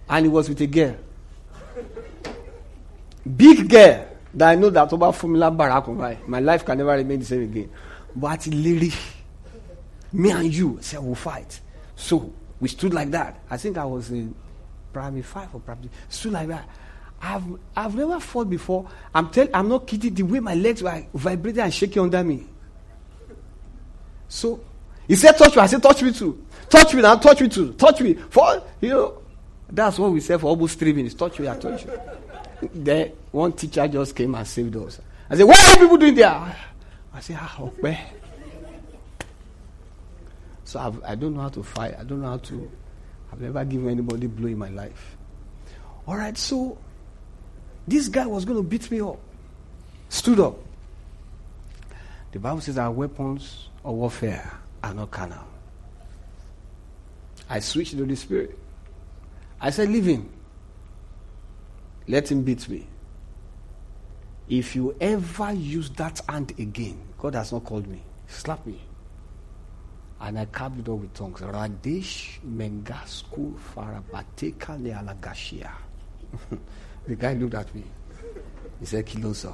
And 0.09 0.25
it 0.25 0.29
was 0.29 0.49
with 0.49 0.59
a 0.61 0.67
girl. 0.67 0.95
Big 3.37 3.69
girl 3.69 4.07
that 4.33 4.49
I 4.49 4.55
know 4.55 4.69
that 4.69 4.91
over 4.91 5.11
Formula 5.11 5.51
Barack 5.51 6.27
My 6.27 6.39
life 6.39 6.65
can 6.65 6.77
never 6.77 6.91
remain 6.91 7.19
the 7.19 7.25
same 7.25 7.43
again. 7.43 7.69
But 8.15 8.45
lady, 8.47 8.91
me 10.11 10.31
and 10.31 10.53
you 10.53 10.79
said 10.81 10.99
we'll 10.99 11.15
fight. 11.15 11.59
So 11.95 12.33
we 12.59 12.67
stood 12.67 12.93
like 12.93 13.11
that. 13.11 13.39
I 13.49 13.57
think 13.57 13.77
I 13.77 13.85
was 13.85 14.09
in 14.11 14.33
primary 14.91 15.21
five 15.21 15.53
or 15.53 15.61
primary 15.61 15.89
stood 16.09 16.33
like 16.33 16.47
that. 16.49 16.67
I've 17.21 17.43
I've 17.75 17.95
never 17.95 18.19
fought 18.19 18.49
before. 18.49 18.89
I'm 19.13 19.29
tell 19.29 19.47
I'm 19.53 19.69
not 19.69 19.85
kidding. 19.85 20.13
The 20.13 20.23
way 20.23 20.39
my 20.39 20.55
legs 20.55 20.81
were 20.81 21.05
vibrating 21.13 21.61
and 21.61 21.73
shaking 21.73 22.01
under 22.01 22.23
me. 22.23 22.45
So 24.27 24.59
he 25.07 25.15
said, 25.15 25.37
"Touch 25.37 25.55
me." 25.55 25.61
I 25.61 25.67
said, 25.67 25.83
"Touch 25.83 26.01
me 26.01 26.11
too." 26.11 26.43
Touch 26.69 26.93
me 26.95 27.01
now. 27.01 27.15
Touch 27.17 27.41
me 27.41 27.49
too. 27.49 27.73
Touch 27.73 28.01
me. 28.01 28.17
You 28.81 28.89
know, 28.89 29.21
that's 29.69 29.99
what 29.99 30.11
we 30.11 30.19
say 30.19 30.37
for 30.37 30.47
almost 30.47 30.79
three 30.79 30.93
minutes. 30.93 31.13
Touch 31.13 31.39
me. 31.39 31.47
I 31.47 31.57
touch 31.57 31.85
you. 31.85 31.91
then 32.73 33.11
one 33.31 33.53
teacher 33.53 33.87
just 33.87 34.15
came 34.15 34.33
and 34.33 34.47
saved 34.47 34.75
us. 34.77 34.99
I 35.29 35.35
said, 35.35 35.43
"What 35.43 35.59
are 35.59 35.79
people 35.79 35.97
doing 35.97 36.15
there?" 36.15 36.55
I 37.13 37.19
said, 37.19 37.37
"Ah, 37.39 37.61
okay." 37.61 37.99
So 40.63 40.79
I've, 40.79 41.03
I 41.03 41.15
do 41.15 41.29
not 41.29 41.35
know 41.35 41.41
how 41.41 41.49
to 41.49 41.63
fight. 41.63 41.95
I 41.99 42.03
don't 42.03 42.21
know 42.21 42.29
how 42.29 42.37
to. 42.37 42.71
I've 43.31 43.41
never 43.41 43.63
given 43.65 43.89
anybody 43.89 44.27
blow 44.27 44.47
in 44.47 44.57
my 44.57 44.69
life. 44.69 45.17
All 46.07 46.15
right, 46.15 46.37
so 46.37 46.77
this 47.91 48.07
guy 48.07 48.25
was 48.25 48.45
going 48.45 48.57
to 48.57 48.63
beat 48.63 48.89
me 48.89 49.01
up. 49.01 49.19
Stood 50.07 50.39
up. 50.39 50.57
The 52.31 52.39
Bible 52.39 52.61
says 52.61 52.77
our 52.77 52.89
weapons 52.89 53.67
of 53.83 53.93
warfare 53.95 54.49
are 54.81 54.93
not 54.93 55.11
carnal. 55.11 55.43
I 57.49 57.59
switched 57.59 57.97
to 57.97 58.05
the 58.05 58.15
Spirit. 58.15 58.57
I 59.59 59.71
said, 59.71 59.89
Leave 59.89 60.05
him. 60.05 60.29
Let 62.07 62.31
him 62.31 62.43
beat 62.43 62.67
me. 62.69 62.87
If 64.47 64.75
you 64.75 64.95
ever 64.99 65.51
use 65.51 65.89
that 65.91 66.21
hand 66.29 66.53
again, 66.57 66.97
God 67.17 67.35
has 67.35 67.51
not 67.51 67.65
called 67.65 67.87
me. 67.87 68.01
Slap 68.27 68.65
me. 68.65 68.79
And 70.21 70.39
I 70.39 70.45
capped 70.45 70.79
it 70.79 70.87
all 70.87 70.97
with 70.97 71.13
tongues. 71.13 71.41
Radesh 71.41 72.39
Mengasku 72.47 73.55
Farabateka 73.75 74.79
Lealagashia. 74.79 75.71
the 77.07 77.15
guy 77.15 77.33
looked 77.33 77.55
at 77.55 77.73
me. 77.73 77.83
He 78.79 78.85
said, 78.85 79.05
Kiloso. 79.05 79.53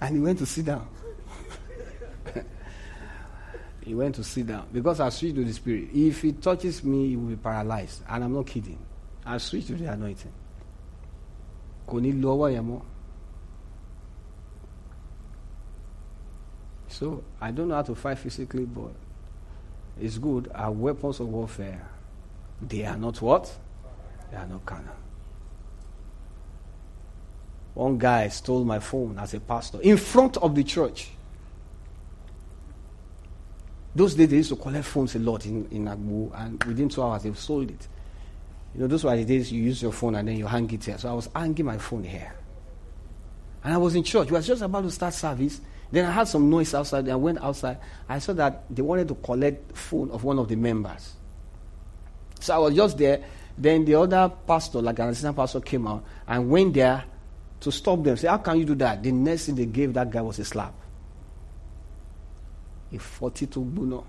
and 0.00 0.16
he 0.16 0.20
went 0.20 0.38
to 0.38 0.46
sit 0.46 0.66
down. 0.66 0.88
he 3.84 3.94
went 3.94 4.14
to 4.16 4.24
sit 4.24 4.46
down. 4.46 4.68
Because 4.72 5.00
I 5.00 5.08
switched 5.08 5.36
to 5.36 5.44
the 5.44 5.52
spirit. 5.52 5.88
If 5.92 6.22
he 6.22 6.32
touches 6.32 6.84
me, 6.84 7.08
he 7.08 7.16
will 7.16 7.28
be 7.28 7.36
paralyzed. 7.36 8.02
And 8.08 8.24
I'm 8.24 8.32
not 8.32 8.46
kidding. 8.46 8.78
I 9.24 9.38
switched 9.38 9.68
to 9.68 9.74
the 9.74 9.92
anointing. 9.92 10.32
Yẹn 11.88 12.22
mọ́. 12.22 12.82
So 16.88 17.24
I 17.40 17.50
don't 17.50 17.68
know 17.68 17.74
how 17.74 17.82
to 17.82 17.94
fight 17.94 18.18
physically, 18.18 18.64
but 18.64 18.92
it's 20.00 20.18
good. 20.18 20.50
Our 20.54 20.70
weapons 20.70 21.20
of 21.20 21.28
warfare, 21.28 21.88
they 22.60 22.84
are 22.84 22.96
not 22.96 23.20
what? 23.22 23.50
They 24.30 24.36
are 24.36 24.46
not 24.46 24.64
carnal. 24.66 24.94
One 27.74 27.96
guy 27.98 28.28
stole 28.28 28.64
my 28.64 28.78
phone 28.78 29.18
as 29.18 29.34
a 29.34 29.40
pastor 29.40 29.80
in 29.80 29.96
front 29.96 30.36
of 30.36 30.54
the 30.54 30.64
church. 30.64 31.10
Those 33.94 34.14
days 34.14 34.28
they 34.28 34.36
used 34.36 34.50
to 34.50 34.56
collect 34.56 34.84
phones 34.84 35.14
a 35.14 35.18
lot 35.18 35.44
in, 35.46 35.66
in 35.70 35.84
Agbo, 35.84 36.32
and 36.34 36.62
within 36.64 36.88
two 36.88 37.02
hours 37.02 37.22
they've 37.22 37.38
sold 37.38 37.70
it. 37.70 37.88
You 38.74 38.80
know, 38.80 38.86
those 38.86 39.04
were 39.04 39.14
the 39.14 39.24
days 39.24 39.52
you 39.52 39.62
use 39.62 39.82
your 39.82 39.92
phone 39.92 40.14
and 40.14 40.28
then 40.28 40.36
you 40.36 40.46
hang 40.46 40.70
it 40.70 40.84
here. 40.84 40.96
So 40.96 41.10
I 41.10 41.12
was 41.12 41.28
hanging 41.34 41.66
my 41.66 41.76
phone 41.76 42.04
here. 42.04 42.34
And 43.64 43.74
I 43.74 43.76
was 43.76 43.94
in 43.94 44.02
church. 44.02 44.30
We 44.30 44.36
were 44.36 44.42
just 44.42 44.62
about 44.62 44.82
to 44.82 44.90
start 44.90 45.12
service. 45.12 45.60
Then 45.90 46.06
I 46.06 46.10
had 46.10 46.26
some 46.26 46.48
noise 46.48 46.74
outside. 46.74 47.06
I 47.08 47.16
went 47.16 47.38
outside. 47.42 47.78
I 48.08 48.18
saw 48.18 48.32
that 48.32 48.64
they 48.70 48.80
wanted 48.80 49.08
to 49.08 49.14
collect 49.16 49.76
phone 49.76 50.10
of 50.10 50.24
one 50.24 50.38
of 50.38 50.48
the 50.48 50.56
members. 50.56 51.12
So 52.40 52.54
I 52.54 52.58
was 52.58 52.74
just 52.74 52.96
there. 52.96 53.22
Then 53.58 53.84
the 53.84 53.94
other 53.96 54.32
pastor, 54.46 54.80
like 54.80 54.98
an 54.98 55.08
assistant 55.10 55.36
pastor, 55.36 55.60
came 55.60 55.86
out 55.86 56.02
and 56.26 56.48
went 56.48 56.72
there 56.72 57.04
to 57.62 57.70
stop 57.70 58.02
them. 58.02 58.16
Say, 58.16 58.28
how 58.28 58.38
can 58.38 58.58
you 58.58 58.64
do 58.64 58.74
that? 58.76 59.02
The 59.02 59.12
next 59.12 59.46
thing 59.46 59.54
they 59.54 59.66
gave 59.66 59.94
that 59.94 60.10
guy 60.10 60.20
was 60.20 60.38
a 60.40 60.44
slap. 60.44 60.74
A 62.92 62.98
42 62.98 63.60
buno. 63.60 64.04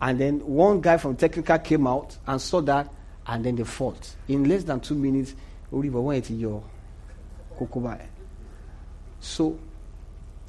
And 0.00 0.20
then 0.20 0.40
one 0.46 0.80
guy 0.80 0.96
from 0.96 1.16
technical 1.16 1.58
came 1.58 1.86
out 1.86 2.16
and 2.26 2.40
saw 2.40 2.60
that, 2.62 2.88
and 3.26 3.44
then 3.44 3.56
they 3.56 3.64
fought. 3.64 4.14
In 4.28 4.48
less 4.48 4.62
than 4.62 4.80
two 4.80 4.94
minutes, 4.94 5.34
Oliver 5.72 6.00
went 6.00 6.30
in 6.30 6.38
your 6.38 6.62
kokobai. 7.58 8.06
So 9.20 9.58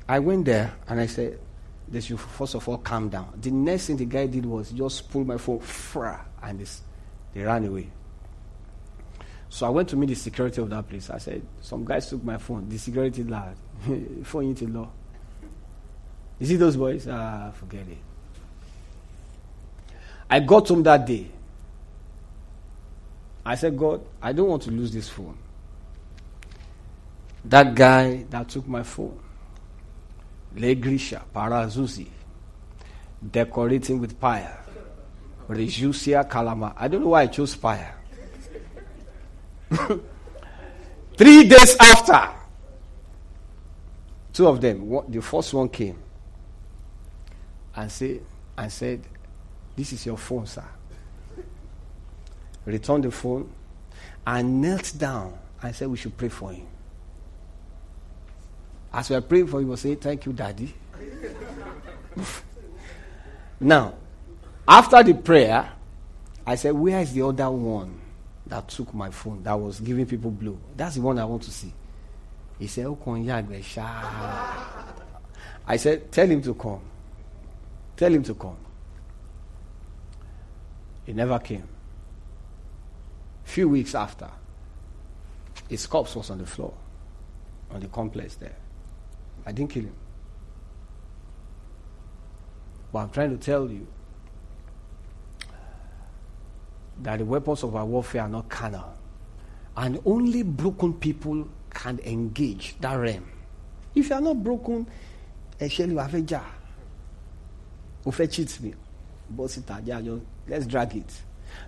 I 0.08 0.20
went 0.20 0.46
there 0.46 0.72
and 0.88 1.00
I 1.00 1.08
said, 1.08 1.40
they 1.88 2.02
should 2.02 2.20
first 2.20 2.54
of 2.54 2.70
all 2.70 2.78
calm 2.78 3.10
down. 3.10 3.34
The 3.42 3.50
next 3.50 3.88
thing 3.88 3.98
the 3.98 4.06
guy 4.06 4.28
did 4.28 4.46
was 4.46 4.70
just 4.72 5.10
pull 5.10 5.24
my 5.26 5.38
phone, 5.38 5.60
fra, 5.60 6.24
and 6.44 6.60
this, 6.60 6.82
they 7.34 7.42
ran 7.42 7.66
away. 7.66 7.90
So 9.50 9.66
I 9.66 9.70
went 9.70 9.90
to 9.90 9.96
meet 9.96 10.08
the 10.08 10.16
security 10.16 10.62
of 10.62 10.70
that 10.70 10.88
place. 10.88 11.10
I 11.10 11.18
said, 11.18 11.42
Some 11.62 11.84
guys 11.84 12.10
took 12.10 12.24
my 12.24 12.38
phone. 12.38 12.70
The 12.70 12.78
security 12.78 13.24
lad, 13.24 13.56
phone 14.24 14.46
into 14.46 14.68
law. 14.68 14.90
You 16.40 16.46
see 16.46 16.56
those 16.56 16.78
boys? 16.78 17.08
Ah, 17.10 17.52
forget 17.52 17.82
it. 17.82 17.98
I 20.30 20.40
got 20.40 20.68
home 20.68 20.84
that 20.84 21.06
day. 21.06 21.28
I 23.46 23.56
said, 23.56 23.76
God, 23.78 24.02
I 24.22 24.32
don't 24.32 24.48
want 24.48 24.62
to 24.64 24.72
lose 24.72 24.92
this 24.92 25.10
phone. 25.10 25.38
That 27.46 27.74
guy 27.74 28.26
that 28.30 28.48
took 28.50 28.68
my 28.68 28.84
phone, 28.84 29.20
Legrisha 30.56 31.24
Parazuzi, 31.34 32.08
decorating 33.32 34.00
with 34.00 34.20
fire. 34.20 34.60
Rejusia 35.48 36.30
Kalama. 36.30 36.76
I 36.78 36.88
don't 36.88 37.02
know 37.02 37.10
why 37.10 37.24
I 37.24 37.28
chose 37.28 37.56
fire. 37.56 37.99
Three 41.18 41.48
days 41.48 41.76
after, 41.80 42.30
two 44.34 44.48
of 44.48 44.60
them, 44.62 44.90
the 45.10 45.22
first 45.22 45.54
one 45.54 45.70
came 45.70 45.98
and 47.76 47.92
said, 47.92 48.22
and 48.58 48.72
said, 48.72 49.02
This 49.76 49.94
is 49.94 50.06
your 50.06 50.18
phone, 50.18 50.46
sir. 50.48 50.64
returned 52.66 53.04
the 53.04 53.12
phone, 53.12 53.52
and 54.26 54.62
knelt 54.62 54.94
down 54.98 55.38
and 55.62 55.76
said 55.76 55.88
we 55.88 55.98
should 55.98 56.16
pray 56.18 56.30
for 56.30 56.52
him. 56.52 56.68
As 58.92 59.10
we 59.10 59.16
are 59.16 59.22
praying 59.22 59.48
for 59.48 59.60
him, 59.62 59.68
we 59.70 59.76
say, 59.76 59.96
Thank 59.96 60.26
you, 60.26 60.34
Daddy. 60.34 60.74
now, 63.60 63.94
after 64.68 65.04
the 65.04 65.14
prayer, 65.14 65.72
I 66.46 66.56
said, 66.56 66.74
Where 66.74 67.00
is 67.02 67.14
the 67.14 67.26
other 67.26 67.52
one 67.52 68.00
that 68.50 68.68
took 68.68 68.94
my 68.94 69.10
phone 69.10 69.44
that 69.44 69.54
was 69.54 69.80
giving 69.80 70.06
people 70.06 70.32
blue? 70.32 70.60
That's 70.76 70.96
the 70.96 71.02
one 71.02 71.18
I 71.20 71.26
want 71.26 71.44
to 71.44 71.52
see. 71.52 71.74
He 72.58 72.68
said, 72.68 72.86
oh, 72.88 72.98
I 75.66 75.78
said, 75.78 76.12
Tell 76.12 76.28
him 76.28 76.42
to 76.42 76.54
come. 76.54 76.82
Tell 77.96 78.14
him 78.14 78.24
to 78.24 78.34
come. 78.34 78.58
He 81.06 81.14
never 81.14 81.40
came. 81.40 81.68
Few 83.46 83.70
weeks 83.70 83.96
after, 83.96 84.30
his 85.70 85.88
corpse 85.88 86.16
was 86.16 86.30
on 86.30 86.38
the 86.40 86.46
floor, 86.46 86.74
on 87.72 87.80
the 87.80 87.88
complex 87.88 88.36
there. 88.36 88.56
I 89.46 89.52
didn't 89.52 89.72
kill 89.72 89.84
him. 89.84 89.96
But 92.92 93.00
I'm 93.00 93.10
trying 93.10 93.32
to 93.32 93.44
tell 93.44 93.70
you 93.70 93.88
that 97.02 97.20
the 97.20 97.26
weapons 97.26 97.64
of 97.64 97.76
our 97.76 97.86
warfare 97.86 98.24
are 98.24 98.30
not 98.30 98.50
carnal. 98.50 98.94
And 99.78 100.00
only 100.06 100.44
broken 100.44 100.94
people 100.94 101.48
can 101.70 102.00
engage 102.00 102.76
that 102.82 102.94
realm. 102.96 103.26
If 103.96 104.10
you 104.10 104.16
are 104.16 104.22
not 104.22 104.44
broken, 104.44 104.88
actually 105.60 105.92
you 105.92 105.98
have 105.98 106.14
a 106.14 106.22
jar. 106.22 106.46
Ofe 108.06 108.32
cheats 108.32 108.60
me. 108.60 108.74
Let's 109.38 110.66
drag 110.66 110.96
it. 110.96 111.22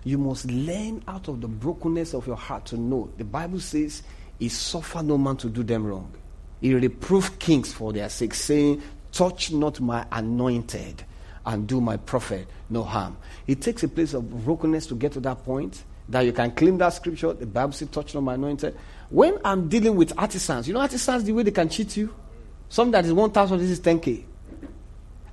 You 0.04 0.18
must 0.18 0.46
learn 0.50 1.02
out 1.08 1.28
of 1.28 1.40
the 1.40 1.48
brokenness 1.48 2.14
of 2.14 2.26
your 2.26 2.36
heart 2.36 2.66
to 2.66 2.76
know. 2.76 3.10
The 3.16 3.24
Bible 3.24 3.60
says, 3.60 4.02
He 4.38 4.48
suffer 4.48 5.02
no 5.02 5.18
man 5.18 5.36
to 5.38 5.48
do 5.48 5.62
them 5.62 5.86
wrong. 5.86 6.12
He 6.60 6.74
reproved 6.74 7.38
kings 7.38 7.72
for 7.72 7.92
their 7.92 8.08
sake, 8.08 8.34
saying, 8.34 8.82
Touch 9.12 9.52
not 9.52 9.80
my 9.80 10.06
anointed 10.10 11.04
and 11.46 11.66
do 11.66 11.80
my 11.80 11.96
prophet 11.96 12.46
no 12.70 12.82
harm. 12.82 13.16
It 13.46 13.60
takes 13.60 13.82
a 13.82 13.88
place 13.88 14.14
of 14.14 14.44
brokenness 14.44 14.86
to 14.88 14.94
get 14.94 15.12
to 15.12 15.20
that 15.20 15.44
point 15.44 15.84
that 16.08 16.22
you 16.22 16.32
can 16.32 16.50
claim 16.52 16.78
that 16.78 16.90
scripture. 16.90 17.32
The 17.32 17.46
Bible 17.46 17.72
says, 17.72 17.88
touch 17.88 18.14
on 18.14 18.24
my 18.24 18.34
anointed. 18.34 18.76
When 19.10 19.38
I'm 19.44 19.68
dealing 19.68 19.96
with 19.96 20.12
artisans, 20.18 20.68
you 20.68 20.74
know 20.74 20.80
artisans, 20.80 21.24
the 21.24 21.32
way 21.32 21.42
they 21.42 21.50
can 21.50 21.68
cheat 21.68 21.96
you? 21.96 22.14
Something 22.68 22.92
that 22.92 23.04
is 23.04 23.12
1,000, 23.12 23.58
this 23.58 23.70
is 23.70 23.80
10K. 23.80 24.24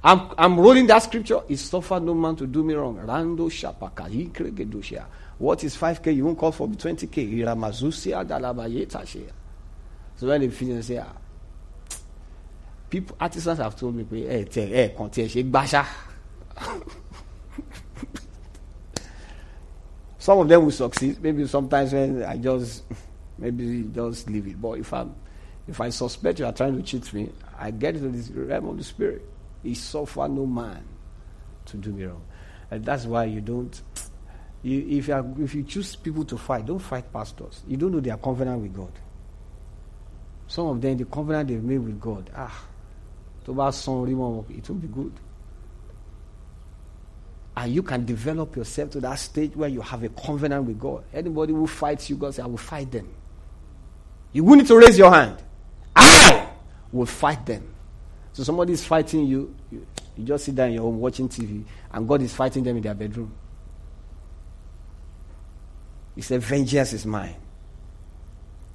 I'm, 0.04 0.30
I'm 0.38 0.60
rolling 0.60 0.88
that 0.88 1.00
scripture. 1.00 1.42
It 1.50 1.58
suffered 1.58 2.04
no 2.04 2.14
man 2.14 2.36
to 2.38 2.48
do 2.48 2.64
me 2.64 2.74
wrong. 2.74 2.98
Rando 2.98 3.50
shapaka. 3.50 5.06
What 5.38 5.64
is 5.64 5.76
5K? 5.76 6.16
You 6.16 6.26
won't 6.26 6.38
call 6.38 6.52
for 6.52 6.68
20K. 6.68 7.46
So 10.16 10.28
when 10.28 10.42
they 10.42 10.50
finish, 10.50 10.76
they 10.76 10.82
say, 10.96 10.98
ah, 10.98 11.14
people 12.90 13.16
artisans 13.20 13.60
have 13.60 13.76
told 13.76 13.96
me 13.96 14.04
pé 14.04 14.28
ẹ 14.28 14.46
tẹ 14.54 14.64
ẹ 14.72 14.88
kàn 14.98 15.10
tiẹ̀ 15.10 15.28
ṣe 15.28 15.44
gbáṣá 15.52 15.86
some 20.20 20.40
of 20.40 20.48
them 20.48 20.64
will 20.64 20.72
succeed. 20.72 21.22
Maybe 21.24 21.48
sometimes 21.48 21.94
when 21.94 22.24
I 22.24 22.38
just 22.38 22.84
maybe 23.38 23.90
just 23.94 24.30
leave 24.30 24.48
it. 24.48 24.62
But 24.62 24.74
if 24.80 24.94
I'm 24.94 25.16
if 25.68 25.80
I 25.80 25.90
suspect 25.90 26.40
you 26.40 26.46
are 26.46 26.52
trying 26.52 26.76
to 26.76 26.84
cheat 26.84 27.12
me 27.14 27.32
I 27.58 27.72
get 27.72 27.96
into 27.96 28.10
this 28.10 28.30
realm 28.30 28.68
of 28.70 28.78
the 28.78 28.84
spirit. 28.84 29.24
He 29.64 29.74
suffer 29.74 30.28
no 30.28 30.46
man 30.46 30.84
to 31.66 31.78
do 31.78 31.92
me 31.94 32.06
wrong. 32.06 32.22
And 32.70 32.86
that's 32.86 33.06
why 33.06 33.26
you 33.26 33.42
don't 33.42 33.82
you, 34.62 34.86
if 34.90 35.08
you 35.08 35.14
are, 35.14 35.26
if 35.40 35.56
you 35.56 35.64
choose 35.64 35.96
people 35.96 36.26
to 36.26 36.38
fight 36.38 36.66
don't 36.66 36.80
fight 36.80 37.12
pastors. 37.12 37.64
You 37.68 37.78
don't 37.78 37.92
know 37.94 38.00
they 38.00 38.12
are 38.12 38.18
covenant 38.18 38.62
with 38.62 38.76
God. 38.76 38.92
Some 40.48 40.68
of 40.68 40.82
them 40.82 40.98
the 40.98 41.06
covenant 41.06 41.48
they've 41.48 41.64
made 41.64 41.80
with 41.80 42.00
God 42.00 42.30
ah 42.36 42.66
tó 43.50 43.56
bá 43.56 43.72
san 43.72 44.08
it 44.08 44.70
will 44.70 44.76
be 44.76 44.88
good. 44.88 45.12
And 47.58 47.74
you 47.74 47.82
can 47.82 48.06
develop 48.06 48.56
yourself 48.56 48.92
to 48.92 49.00
that 49.02 49.16
stage 49.16 49.56
where 49.56 49.68
you 49.68 49.82
have 49.82 50.04
a 50.04 50.10
covenant 50.10 50.66
with 50.66 50.80
God. 50.80 51.04
Anybody 51.12 51.52
who 51.52 51.66
fights 51.68 52.10
you, 52.10 52.16
God 52.16 52.34
says, 52.34 52.46
I 52.46 52.48
will 52.48 52.58
fight 52.58 52.92
them. 52.92 53.10
You 54.32 54.44
will 54.44 54.56
need 54.56 54.68
to 54.68 54.78
raise 54.78 54.98
your 54.98 55.12
hand. 55.12 55.42
I 55.96 56.48
will 56.92 57.08
fight 57.08 57.46
them. 57.46 57.74
So 58.34 58.44
somebody 58.44 58.74
is 58.74 58.86
fighting 58.86 59.26
you, 59.26 59.54
you, 59.72 59.86
you 60.16 60.24
just 60.24 60.46
sit 60.46 60.56
down 60.56 60.68
in 60.68 60.76
your 60.76 60.84
home 60.84 61.00
watching 61.00 61.28
TV, 61.28 61.64
and 61.92 62.08
God 62.08 62.22
is 62.22 62.34
fighting 62.34 62.64
them 62.64 62.78
in 62.78 62.84
their 62.84 62.94
bedroom. 62.94 63.34
He 66.16 66.22
said, 66.22 66.42
Vengeance 66.42 66.94
is 66.94 67.06
mine. 67.06 67.36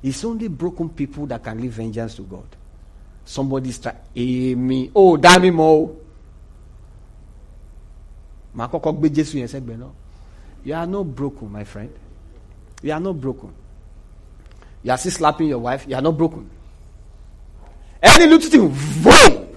It's 0.02 0.24
only 0.24 0.48
broken 0.48 0.90
people 0.90 1.26
that 1.26 1.42
can 1.42 1.58
leave 1.60 1.72
vengeance 1.72 2.16
to 2.16 2.22
God. 2.22 2.44
Somebody's 3.24 3.78
trying, 3.78 3.96
èmi. 4.14 4.90
Ó 4.94 5.16
dá 5.16 5.38
mi 5.38 5.50
mọ́ 5.50 5.70
o. 5.82 5.96
Màá 8.54 8.68
Jésù 9.10 9.38
yẹn 9.38 9.48
sẹ́gbẹ̀ẹ́ 9.48 9.90
you 10.64 10.74
are 10.74 10.87
not 10.87 11.04
broken 11.14 11.52
my 11.52 11.62
friend. 11.64 11.90
You 12.82 12.92
are 12.92 13.00
not 13.00 13.20
broken. 13.20 13.52
You 14.82 14.90
are 14.92 14.98
still 14.98 15.12
slapping 15.12 15.48
your 15.48 15.58
wife. 15.58 15.87
You 15.87 15.94
are 15.94 16.02
not 16.02 16.16
broken. 16.16 16.48
Any 18.02 18.26
little 18.26 18.50
thing 18.50 18.68
boom 19.02 19.48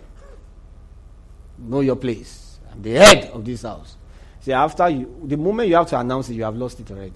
know 1.60 1.80
your 1.82 1.96
place. 1.96 2.60
I'm 2.72 2.82
the 2.82 2.92
head 2.92 3.32
of 3.34 3.44
this 3.46 3.64
house. 3.64 3.96
See 4.42 4.54
after 4.54 4.88
you 4.90 5.22
the 5.26 5.38
moment 5.38 5.70
you 5.70 5.76
have 5.76 5.88
to 5.88 6.00
announce 6.00 6.30
it 6.30 6.36
you 6.36 6.44
have 6.44 6.56
lost 6.56 6.80
it 6.80 6.92
already. 6.92 7.14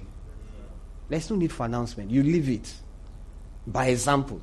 There's 1.09 1.29
no 1.29 1.35
need 1.35 1.51
for 1.51 1.65
announcement. 1.65 2.09
You 2.11 2.23
leave 2.23 2.49
it 2.49 2.73
by 3.67 3.87
example 3.87 4.41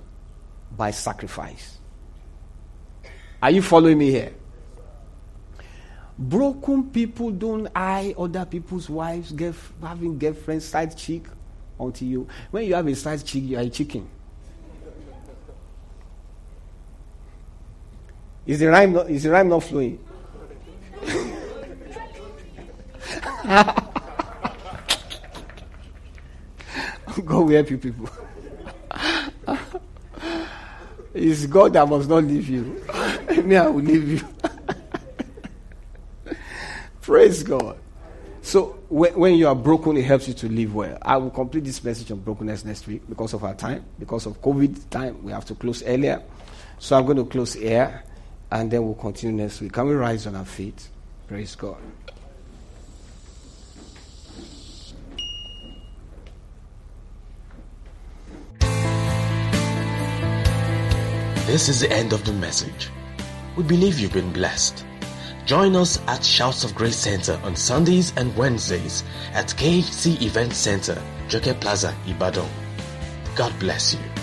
by 0.77 0.91
sacrifice 0.91 1.78
are 3.43 3.51
you 3.51 3.63
following 3.63 3.99
me 3.99 4.11
here? 4.11 4.35
Broken 6.19 6.91
people 6.91 7.31
don't 7.31 7.69
eye 7.75 8.15
other 8.19 8.45
people's 8.45 8.91
wives, 8.91 9.33
having 9.81 10.19
girlfriends, 10.19 10.65
side 10.65 10.97
chick 10.97 11.25
onto 11.79 12.05
you. 12.05 12.27
When 12.51 12.65
you 12.65 12.75
have 12.75 12.87
a 12.89 12.95
side 12.97 13.25
chick, 13.25 13.45
you 13.45 13.57
are 13.57 13.63
a 13.63 13.71
chicken. 13.71 14.09
Is 18.45 18.59
the 18.59 18.67
rhyme 18.69 18.93
not, 18.95 19.11
is 19.11 19.23
the 19.23 19.31
rhyme 19.31 19.49
not 19.49 19.63
flowing? 19.63 19.99
God 27.25 27.41
will 27.45 27.49
help 27.49 27.71
you 27.71 27.79
people. 27.79 28.09
it's 31.15 31.47
God 31.47 31.73
that 31.75 31.89
must 31.89 32.09
not 32.09 32.25
leave 32.25 32.49
you. 32.49 32.83
Me, 33.45 33.57
I 33.57 33.67
will 33.69 33.83
leave 33.83 34.09
you. 34.09 34.29
Praise 37.03 37.43
God. 37.43 37.79
So 38.43 38.79
when, 38.89 39.13
when, 39.19 39.35
you 39.35 39.49
are 39.49 39.55
broken, 39.55 39.97
it 39.97 40.05
helps 40.05 40.29
you 40.29 40.35
to 40.35 40.49
live 40.49 40.75
well. 40.75 40.97
I 41.03 41.17
will 41.17 41.31
complete 41.31 41.65
this 41.65 41.83
message 41.85 42.11
on 42.11 42.21
brokenness 42.21 42.65
next 42.65 42.87
week 42.87 43.03
because 43.09 43.35
of 43.35 43.45
our 43.45 43.55
time, 43.55 43.85
because 43.99 44.27
of 44.27 44.41
COVID 44.41 44.89
time. 44.91 45.23
We 45.23 45.33
have 45.33 45.45
to 45.47 45.55
close 45.55 45.83
earlier. 45.83 46.23
So 46.79 46.97
I'm 46.97 47.05
going 47.05 47.19
to 47.19 47.25
close 47.25 47.55
here, 47.55 48.03
and 48.51 48.71
then 48.71 48.85
we'll 48.85 48.95
continue 48.95 49.43
next 49.43 49.61
week. 49.61 49.73
Can 49.73 49.89
we 49.89 49.95
rise 49.95 50.27
on 50.27 50.37
our 50.37 50.45
feet? 50.45 50.89
Praise 51.27 51.55
God. 51.57 51.77
This 61.47 61.71
is 61.71 61.81
the 61.81 61.91
end 61.91 62.13
of 62.13 62.25
the 62.27 62.33
message. 62.35 62.91
We 63.59 63.65
believe 63.65 63.99
you've 63.99 64.13
been 64.13 64.33
blessed. 64.33 64.85
Join 65.45 65.75
us 65.75 66.01
at 66.07 66.25
Shouts 66.25 66.63
of 66.63 66.77
Grace 66.77 66.97
Center 66.97 67.41
on 67.43 67.57
Sundays 67.57 68.13
and 68.17 68.35
Wednesdays 68.37 69.03
at 69.35 69.49
KHC 69.49 70.23
Event 70.23 70.53
Center, 70.53 71.03
Joke 71.27 71.59
Plaza, 71.61 71.93
Ibadan. 72.07 72.49
God 73.35 73.53
bless 73.59 73.95
you. 73.95 74.18